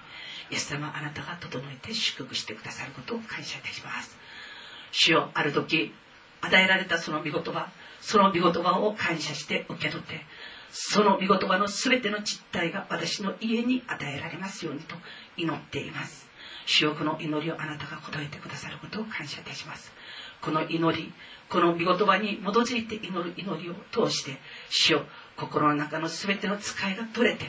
[0.50, 4.16] イエス様あなたが整えて祝福してくださることを感謝いたします。
[4.90, 5.92] 主よある時
[6.40, 7.70] 与えられたその御言葉
[8.00, 10.20] その御言葉を感謝して受け取って
[10.70, 14.94] その御言葉の全ての実態が私の家に与えられますようにと
[15.36, 16.28] 祈っています。
[16.66, 19.90] 主よこの祈りをあなたが答えてくださることを感謝いたします。
[20.40, 21.12] この祈り
[21.48, 24.38] この御言葉に基づいて祈る祈りを通して
[24.70, 25.02] 主よ
[25.36, 27.46] 心の中の全ての使いが取れて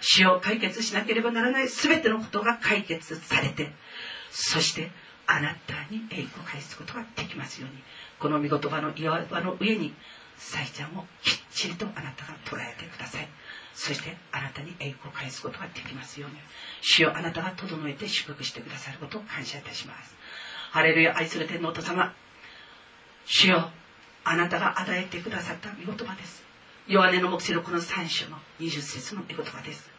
[0.00, 3.70] 死を解決しなければならない全てのことが解決されて
[4.30, 4.90] そして
[5.26, 7.82] あなたに栄光を返すことができますように
[8.18, 9.94] この御言葉の岩場の上に
[10.36, 13.28] サイちゃんをきっちりとあなたが捉えてください。
[13.74, 16.36] そしてあなたに栄光を返すことができますように
[16.82, 20.14] 主よあなたが整えて祝福してくださることを感謝いたします。
[20.72, 22.12] ハレルヤ愛する天皇と様
[23.24, 23.70] 主よ
[24.24, 26.42] あなたが与えてくださった御言葉です。
[26.86, 29.90] ヨハネの目視録の3章の20節の御言葉です。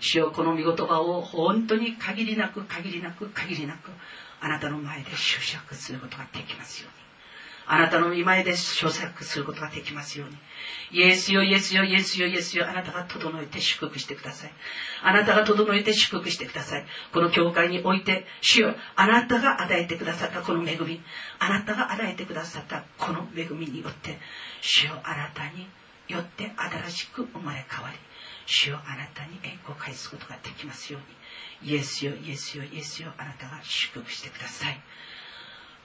[0.00, 3.90] 主よこの御言葉を本当に限りなく限りなく限りなく
[4.40, 7.05] あなたの前で執着することができますように。
[7.68, 10.36] あなたの見前で咀嚼することができますように。
[10.92, 14.52] イエスよイエスよイエスよイエスよあなたが整えて祝福してください。
[15.02, 16.86] あなたが整えて祝福してください。
[17.12, 21.02] この教会において主よあなたが与えてくださったこの恵み。
[21.38, 24.18] あなたが与えてくださったこの恵みによって
[24.60, 25.68] 主よあなたに
[26.08, 27.98] よって新しく生まれ変わり。
[28.46, 31.02] 主よあなたに栄光を返すことができますよう
[31.66, 31.72] に。
[31.72, 34.80] イエスよイエスよイエスよあなたが祝福してください。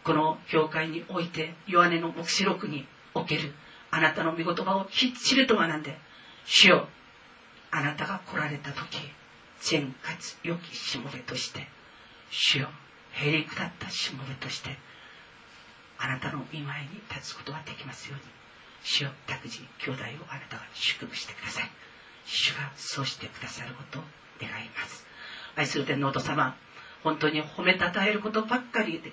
[0.03, 3.53] この教会においてヨハネの黙示録における
[3.91, 5.97] あなたの御言葉をきっちりと学んで
[6.45, 6.87] 主よ
[7.71, 8.97] あなたが来られた時
[9.59, 11.67] 善かつ良きしもべとして
[12.29, 12.69] 主よ
[13.11, 14.77] へりくだったしもべとして
[15.99, 18.31] あなたの見舞いに立つことができますように
[18.83, 21.69] 主よ拓司兄弟をあなたが祝福してください。
[22.25, 24.03] 主がそうしてくださることを
[24.41, 25.05] 願います。
[25.55, 26.55] 愛する天皇お父様
[27.03, 29.11] 本当に褒めたたえることばっかりで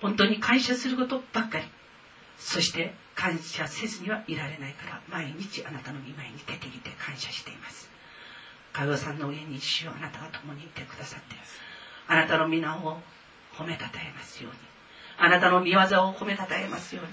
[0.00, 1.64] 本当に感謝することばっかり。
[2.38, 7.90] そして感謝せずにはいられないから毎日あなたの見舞いに出てきて感謝しています。
[8.72, 11.36] 佳代さんの上に主をあなたが共にいてくださって
[12.08, 13.00] あなたの皆を
[13.56, 14.58] 褒めたたえますように。
[15.18, 15.82] あなたの見業を
[16.12, 17.10] 褒めたたえますように。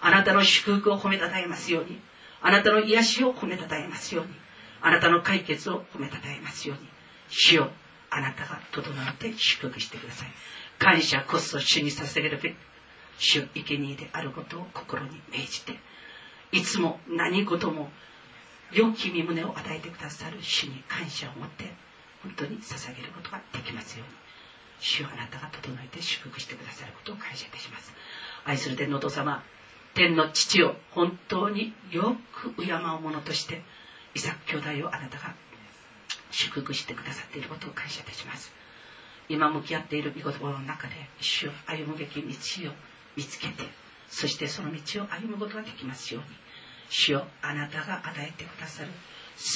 [0.00, 2.00] あなたの祝福を褒めたたえますように。
[2.40, 4.32] あなたの癒しを褒めたたえますように。
[4.80, 6.88] あなたの解決を褒めたたえますように。
[7.28, 7.70] 主よ
[8.10, 10.28] あなたが整えて祝福してください。
[10.82, 12.56] 感謝こそ主に捧げるべき
[13.16, 15.78] 主生贄であることを心に銘じて
[16.50, 17.88] いつも何事も
[18.72, 21.72] 良き身胸を与えてくださる主に感謝を持って
[22.24, 24.14] 本当に捧げることができますように
[24.80, 27.92] 主よあなたが整えて祝福してくださることを感謝いたします。
[28.44, 29.44] 愛する天のお父様
[29.94, 33.62] 天の父を本当によく敬う者として
[34.16, 35.32] イサク兄弟をあなたが
[36.32, 38.61] 祝福してくださっていることを感謝いたします。
[39.32, 42.26] 今向き合っている御言葉の中で主を歩むべき道
[42.68, 42.72] を
[43.16, 43.64] 見つけて
[44.10, 46.28] そしてその道を歩むことができますように
[46.90, 48.90] 主よあなたが与えてくださる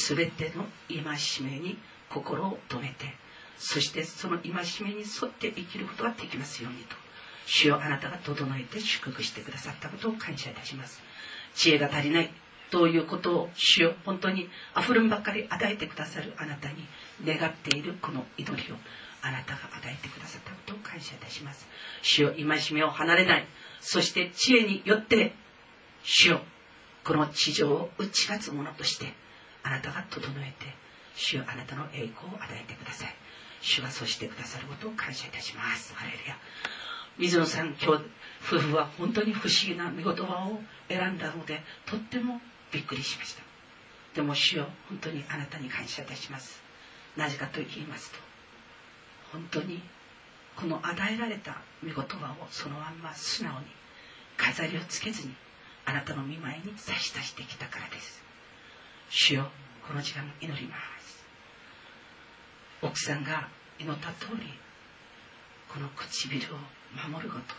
[0.08, 1.78] 全ての戒めに
[2.08, 3.14] 心を止めて
[3.58, 6.96] そしてその戒めに沿って生きることができますようにと
[7.44, 11.00] 主よあなたが整えて祝福してくださったことを感謝いたします。
[11.54, 12.30] 知恵が足りない
[12.70, 16.84] ということを主よ本当に溢れんばっかり与えてくださるあなたに
[17.24, 18.76] 願っているこの祈りを
[19.26, 21.66] あなたが与えてくださったことを感謝いたします。
[22.02, 23.46] 主よ戒めを離れない。
[23.80, 25.34] そして知恵によって
[26.04, 26.40] 主よ
[27.02, 29.12] この地上を打ち勝つ者として
[29.64, 30.74] あなたが整えて
[31.16, 33.14] 主よあなたの栄光を与えてください。
[33.60, 35.92] 主がそうしてくださることを感謝いたします。
[35.96, 36.36] ハレルヤ。
[37.18, 38.04] 水野さん今日
[38.44, 42.40] 夫婦は本当に不思議な見言葉を選んだのでとっても
[42.70, 43.42] びっくりしました。
[44.14, 46.62] でも主よ本当にあなたに感謝いたします。
[47.16, 48.25] なぜかと言いますと
[49.32, 49.82] 本当に
[50.56, 53.66] この与えられた御言葉をそのまんま素直に
[54.36, 55.34] 飾りをつけずに
[55.84, 58.22] あなたの見舞いに差し出してきたからです。
[59.08, 59.50] 主よ
[59.86, 61.24] この時間祈ります。
[62.82, 63.48] 奥さんが
[63.78, 64.48] 祈った通り
[65.68, 66.58] この唇を
[67.10, 67.54] 守ること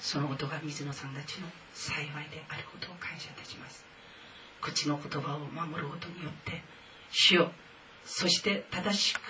[0.00, 3.84] そのことが水野さんたちの幸いであることを感謝いたします。
[4.60, 6.62] 口の言葉を守ることによって
[7.10, 7.52] 主よ
[8.04, 9.20] そして正しく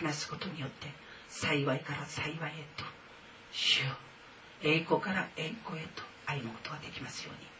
[0.00, 0.86] 話すことによって
[1.28, 2.38] 幸いから幸いへ
[2.76, 2.84] と
[3.52, 3.92] 主よ
[4.62, 7.50] 栄光から栄光へと歩むことができますように。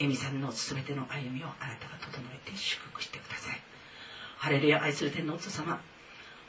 [0.00, 3.60] エミさんの全ての歩みをあなたが整えて祝福してください。
[4.36, 5.80] ハレルヤ愛する天のお父様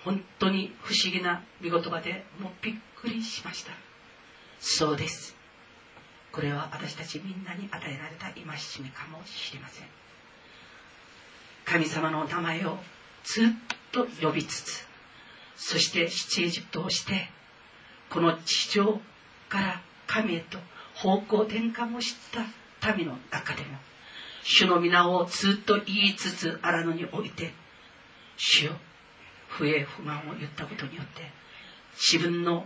[0.03, 3.72] 本当に不思議な見言葉でもうびっくりしました。
[4.60, 5.35] そうです。
[6.31, 9.88] これは私たちみんなに与えられた戒めかもしれません。
[11.64, 12.77] 神様の名前を
[13.23, 13.47] ずっ
[13.91, 14.94] と呼びつつ
[15.56, 17.30] そして七エジプトをして
[18.10, 18.99] この地上
[19.49, 20.60] から神へと
[20.95, 23.77] 方向転換をした民の中でも
[24.44, 27.53] 主の皆をずっと言いつつ荒野において
[28.38, 28.73] 主よ
[29.48, 31.23] 不平不満を言ったことによって
[31.95, 32.65] 自分の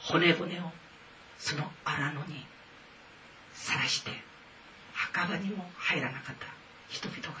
[0.00, 0.62] 骨骨を
[1.38, 2.44] その荒野に
[3.54, 4.10] さらして
[4.92, 6.46] 墓場にも入らなかった
[6.88, 7.32] 人々が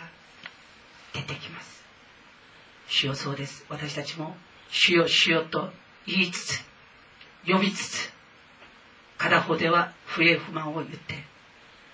[1.12, 1.84] 出てきます。
[2.88, 3.64] 主よそうです。
[3.68, 4.36] 私たちも
[4.70, 5.70] 主よ主よと
[6.06, 6.64] 言いつつ
[7.46, 8.12] 呼びつつ
[9.18, 11.24] 片方では不平不満を言って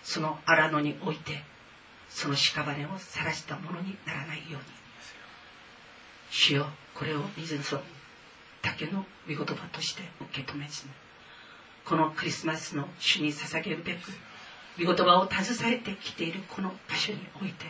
[0.03, 1.43] その荒野において
[2.09, 4.83] その屍を晒したものにならないように。
[6.33, 7.83] 主よこれを水の
[8.63, 10.91] だけの御言葉として受け止めずに
[11.85, 13.99] このクリスマスの主に捧げるべく
[14.79, 17.67] 御言葉を携えてきているこの場所において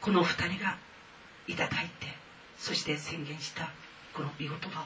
[0.00, 0.76] この二人が
[1.46, 2.08] いただいて
[2.58, 3.70] そして宣言した
[4.14, 4.84] この御言葉を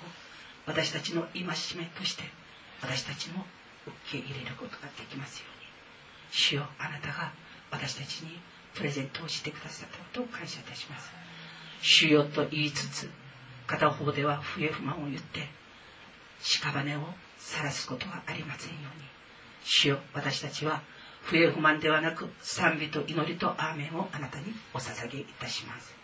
[0.67, 2.25] 私たちの戒めとして
[2.83, 3.45] 私たちも
[3.87, 5.67] 受け入れることができますように。
[6.31, 7.33] 主よあなたが
[7.71, 8.39] 私たちに
[8.75, 11.11] プレゼントをしてくださったことを感謝いたします。
[11.83, 13.11] 主よと言いつつ
[13.67, 15.49] 片方では不平不満を言って
[16.41, 19.05] 屍を晒すことはありませんように。
[19.65, 20.83] 主よ私たちは
[21.23, 26.00] 不平不満ではなく賛美と祈りとアーメンをあなたにお捧げいたします。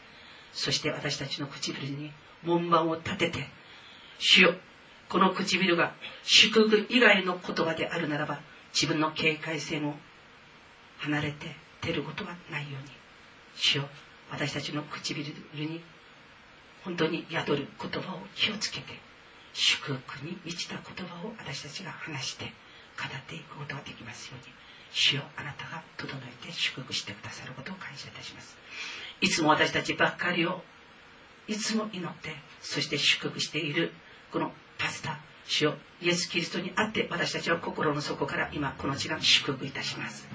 [0.57, 2.11] そして私たちの唇に
[2.43, 3.47] 門番を立てて
[4.19, 4.55] 主よ
[5.11, 5.93] この唇が
[6.25, 8.41] 祝福以外の言葉であるならば
[8.75, 9.95] 自分の警戒線を
[10.99, 12.91] 離れて出ることはないように
[13.55, 13.89] 主よ
[14.31, 15.23] 私たちの唇
[15.55, 15.83] に
[16.83, 18.99] 本当に宿る言葉を気をつけて
[19.53, 22.47] 祝福に満ちた言葉を私たちが話して
[22.97, 24.53] 語っていくことができますように
[24.91, 28.57] 主よあなたが整えて祝福してくださることを感謝いたします。
[29.21, 30.63] いつも私たちばっかりを
[31.49, 32.31] いつも祈って
[32.61, 33.93] そして祝福している
[34.33, 40.29] このパスタ主よイエス・キリストにあって私たちは心の底から今この時間祝福いたします。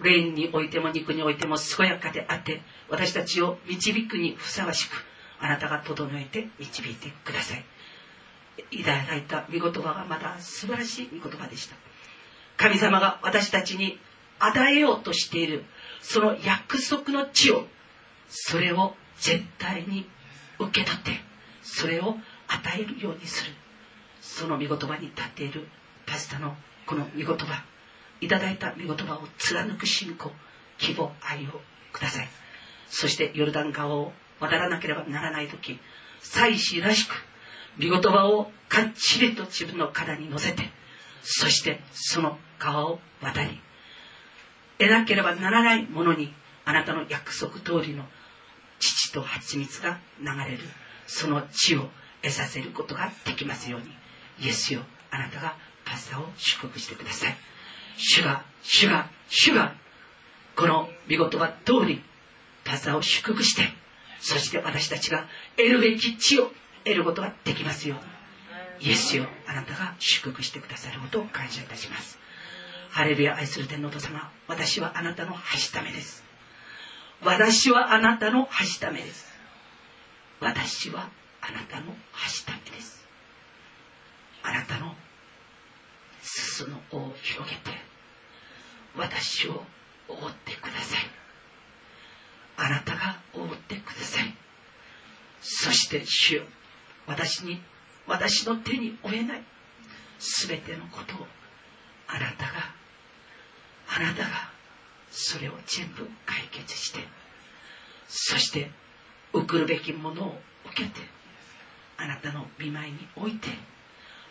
[0.00, 5.04] 霊においても肉においても健やかであって私たちを導くにふさわしく
[5.40, 7.64] あなたが整えて導いてください。
[8.70, 11.76] いただいた御言葉がまた素晴らしい御言葉でした。
[12.56, 13.98] 神様が私たちに
[14.38, 15.64] 与えようとしている
[16.04, 17.66] その約束の地を
[18.28, 20.06] それを絶対に
[20.58, 21.12] 受け取って
[21.62, 22.16] それを
[22.46, 23.52] 与えるようにする。
[24.20, 25.66] その御言葉に立っている
[26.06, 26.54] パスタの
[26.86, 27.64] この御言葉。
[28.20, 30.30] いただいた御言葉を貫く信仰
[30.78, 31.60] 希望愛を
[31.92, 32.28] ください。
[32.88, 35.78] そしてヨルダン川を渡らなければならない時
[36.20, 37.14] 祭司らしく
[37.80, 40.70] 御言葉をかっちりと自分の体に乗せて
[41.22, 43.60] そしてその川を渡り
[44.78, 46.32] 得なければならないものに
[46.64, 48.04] あなたの約束通りの
[48.78, 50.58] 父と蜂蜜が流れる
[51.06, 51.88] その地を
[52.22, 53.86] 得させることができますように
[54.40, 54.80] イエスよ
[55.10, 57.36] あなたがパスタを祝福してください。
[57.96, 59.74] 主が主が主が
[60.56, 62.02] この見事は通り
[62.64, 63.62] パスタを祝福して
[64.20, 65.26] そして私たちが
[65.56, 66.50] 得るべき地を
[66.84, 67.96] 得ることができますよ
[68.80, 72.18] うにイエスよあなたが祝福してくださることを感謝いたします。
[72.94, 76.22] ハレルヤ愛する天皇と様私はあなたのはしためです。
[77.24, 79.26] 私はあなたのはしためです。
[80.38, 81.08] 私は
[81.40, 83.04] あなたのはしためです。
[84.44, 84.94] あなたの
[86.22, 87.72] 裾の尾を広げて
[88.96, 89.64] 私を
[90.06, 91.00] 覆ってください。
[92.58, 94.32] あなたが覆ってください。
[95.40, 96.42] そして主よ
[97.08, 97.60] 私に
[98.06, 99.42] 私の手に負えない
[100.46, 101.26] 全てのことを
[102.06, 102.83] あなたが
[103.88, 104.50] あなたが
[105.10, 107.00] それを全部解決して
[108.08, 108.70] そして
[109.32, 111.00] 送るべきものを受けて
[111.96, 113.48] あなたの見舞いに置いて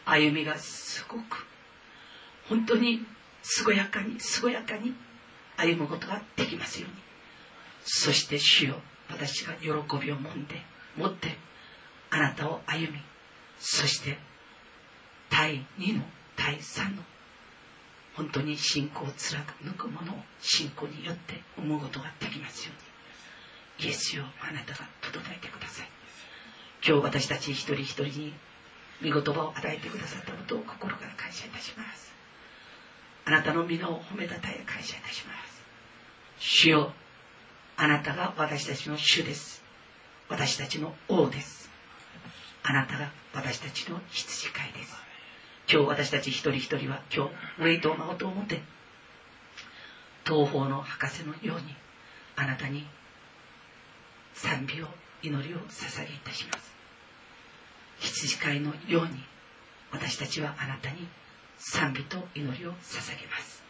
[0.06, 1.46] 歩みがすごく
[2.50, 3.06] 本当に
[3.66, 4.94] 健やかに健やかに
[5.58, 7.04] 歩むことができますように。
[7.86, 10.62] そして主よ私が喜びを持って
[10.96, 11.36] 持って
[12.10, 13.00] あなたを歩み
[13.60, 14.18] そして
[15.30, 16.04] 第2の
[16.36, 17.04] 第3の
[18.16, 19.44] 本当に信仰を貫
[19.78, 22.74] くものを信仰によって思うことができますよ
[23.80, 23.88] うに。
[23.88, 25.88] イエスよあなたが整えてください。
[26.86, 28.34] 今日私たち一人一人に
[29.02, 32.14] 御言葉を与えてくださったことを心から感謝いたします。
[33.26, 35.64] あなたの皆を褒めたたえ感謝いたします。
[36.40, 36.94] 主よ
[37.78, 39.64] あなたが私たちの主です。
[40.30, 41.70] 私たちの王です。
[42.64, 45.13] あなたが私たちの羊飼いです。
[45.70, 48.62] 今日私たち一人一人は今日ウェイトを守と思って
[50.26, 51.76] 東方の博士のように
[52.36, 52.86] あなたに
[54.34, 54.88] 賛美を
[55.22, 56.74] 祈りを捧げいたします。
[58.00, 59.24] 羊飼いのように
[59.92, 61.08] 私たちはあなたに
[61.58, 63.64] 賛美と祈りを捧げます。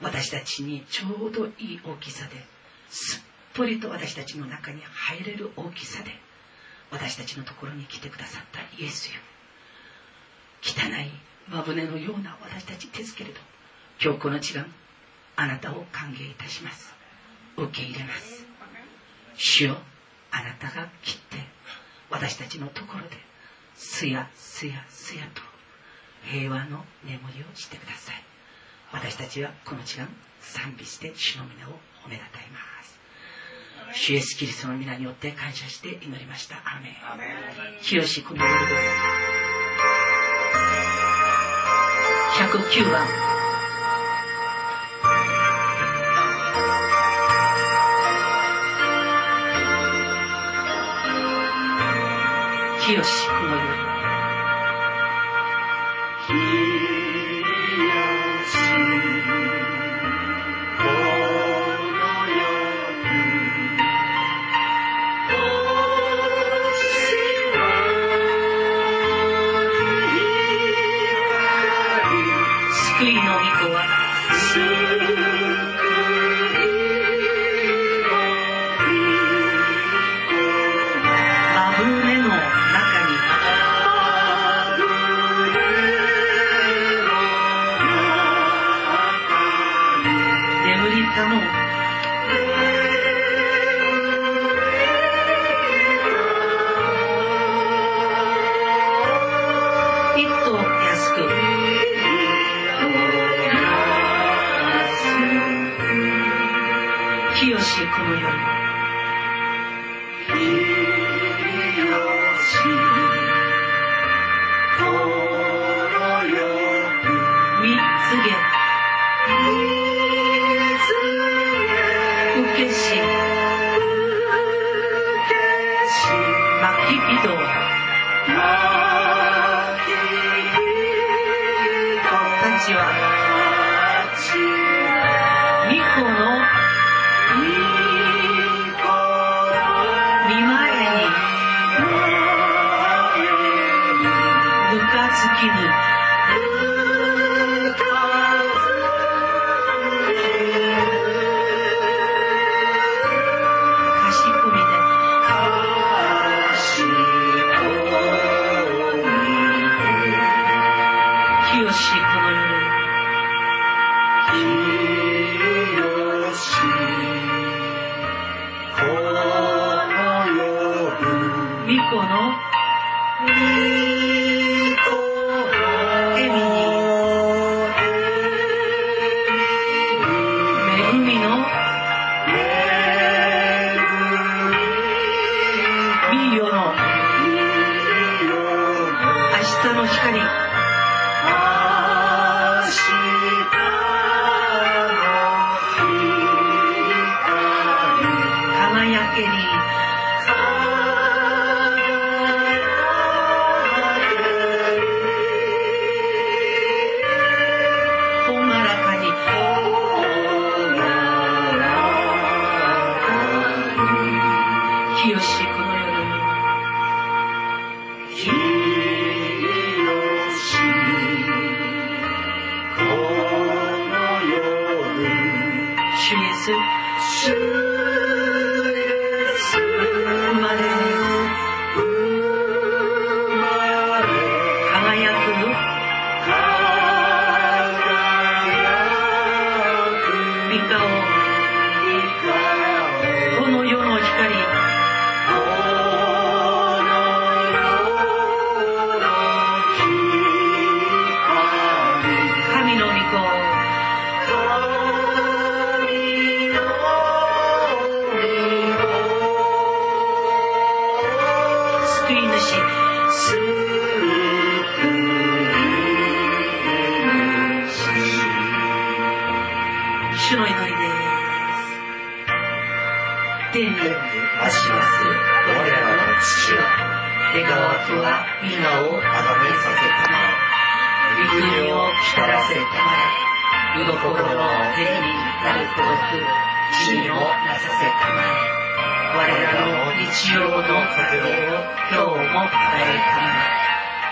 [0.00, 2.32] 私たちにちょうどいい大きさで
[2.90, 3.20] すっ
[3.54, 6.10] ぽりと私たちの中に入れる大きさで
[6.90, 9.14] 私たちのところに来てくださったイエスよ。
[10.66, 11.10] 汚い
[11.48, 13.36] 真舟のような私たちですけれど
[14.02, 14.66] 今日この時間
[15.36, 16.92] あなたを歓迎いたします。
[17.56, 18.44] 受け入れます。
[19.36, 19.76] 主よ
[20.32, 21.36] あなたが切って
[22.10, 23.16] 私たちのところで
[23.76, 25.42] すやすやすやと
[26.24, 28.16] 平和の眠りをしてください。
[28.92, 30.08] 私たちはこの時間
[30.40, 32.98] 賛美して主の皆を褒めたたえます。
[33.94, 36.56] 主イエスキリストの皆によって感謝して祈りました。
[36.56, 37.80] アーメン。
[37.82, 39.65] 清しこの夜です
[42.36, 43.06] 109番
[52.80, 53.75] 清志の夜。
[91.16, 92.65] 眠り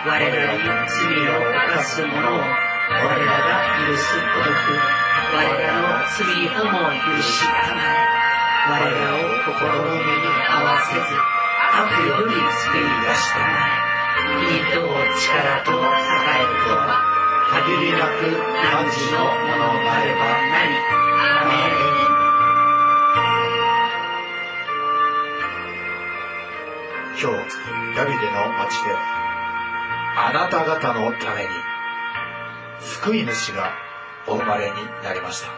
[0.07, 4.77] 我らに罪を犯す者を我らが許すごとく
[5.33, 10.05] 我らの罪をも許したまえ我らを心の目に
[10.47, 11.01] 合わせず
[11.73, 12.95] 悪より救い。
[13.05, 13.85] 出したまえ
[14.25, 14.85] 国と
[15.21, 17.01] 力と栄えるとは
[17.51, 18.29] 限りなく
[18.63, 20.77] 何時のものなればなり
[21.31, 21.85] アメン
[27.17, 27.49] 今日
[27.97, 29.14] ダビデの町では
[30.17, 31.49] あなた方のために
[32.81, 33.73] 救い主が
[34.29, 35.49] お生まれになりました。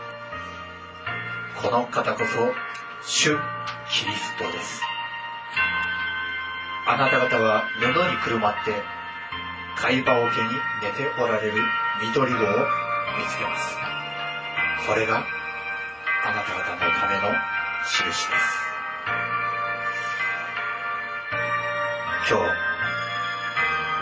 [1.60, 2.52] この方こそ
[3.02, 3.36] 主
[3.90, 4.82] キリストです。
[6.86, 8.82] あなた方は布にくるまって
[9.76, 10.48] 貝羽桶に
[10.82, 11.62] 寝ておられる
[12.00, 12.46] 緑子を
[13.18, 13.76] 見つけます。
[14.86, 15.20] これがあ
[16.30, 17.34] なた方のための
[17.84, 18.66] 印です。
[22.28, 22.65] 今日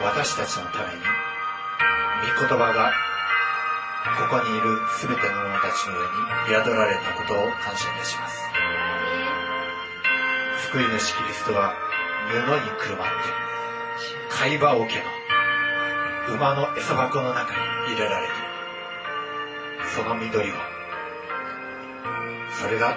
[0.05, 1.01] 私たちのために
[2.37, 2.93] 御言葉が
[4.29, 8.39] ここにいる全ての者たちの上に宿られたことを感謝いたします。
[10.71, 11.75] 救い主キリストは
[12.29, 13.15] 布にくるまって
[14.29, 14.95] 貝羽桶
[16.29, 18.33] の馬の餌箱の中に入れられて
[19.95, 20.55] その緑を
[22.61, 22.97] それが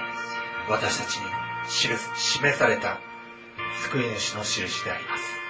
[0.70, 1.24] 私たちに
[1.68, 3.00] 示された
[3.84, 5.47] 救い主の印であります。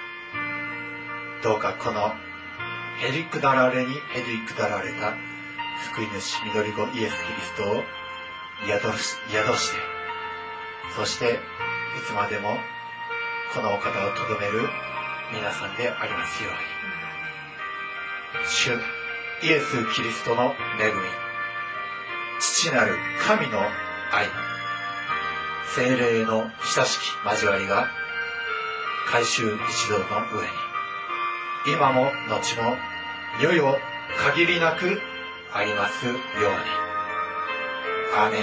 [1.42, 2.12] どうかこの
[3.00, 3.96] へりくだられにへ
[4.26, 5.14] りくだられた
[5.94, 7.84] 救い主緑子イエス・キリストを
[8.66, 9.78] 宿し宿して
[10.96, 11.38] そしてい
[12.06, 12.56] つまでも
[13.54, 14.68] このお方をとどめる
[15.32, 16.78] 皆さんでありますように。
[18.48, 18.72] 主
[19.46, 21.00] イエス・キリストの恵み
[22.40, 24.26] 父なる神の愛
[25.74, 27.88] 精霊の親しき交わりが
[29.06, 30.67] 改宗一同の上に。
[31.66, 32.76] 今も後も
[33.40, 33.76] 世々
[34.32, 35.00] 限りなく
[35.52, 36.20] ありますように
[38.16, 38.42] アーメン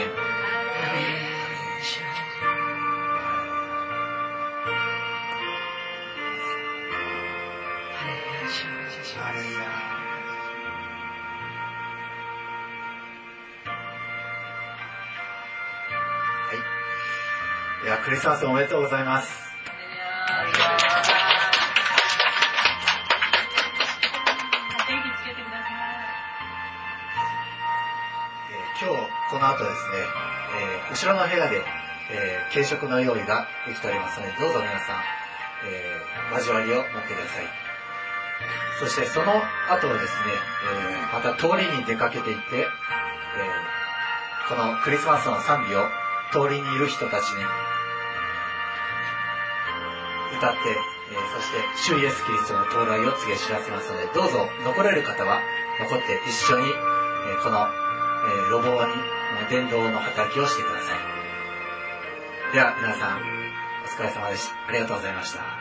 [9.18, 9.24] は
[17.82, 17.86] い。
[17.86, 19.46] では、クリスマスおめでとうございます。
[29.36, 30.00] この後ですね、
[30.88, 31.60] えー後ろの部屋で、
[32.08, 35.04] えー軽食の用意ができておりますので、どうぞ皆さん、
[35.68, 37.52] えー交わりを持ってください。
[38.80, 40.40] そしてその後ですね、
[41.12, 42.72] えまた通りに出かけていって、え
[44.48, 45.84] このクリスマスの賛美を
[46.32, 47.44] 通りにいる人たちに
[50.40, 50.58] 歌って、
[51.12, 51.60] えそして
[51.92, 55.42] 主イエス・キリストの到来を告げ知らせますので、どうぞ残れる方は
[55.84, 56.72] 残って一緒に、え
[57.44, 59.15] この、えー路傍に
[59.50, 62.54] 伝道の働きをしてください。
[62.54, 63.22] では皆さん、
[63.84, 64.56] お疲れ様でした。
[64.68, 65.55] ありがとうございました。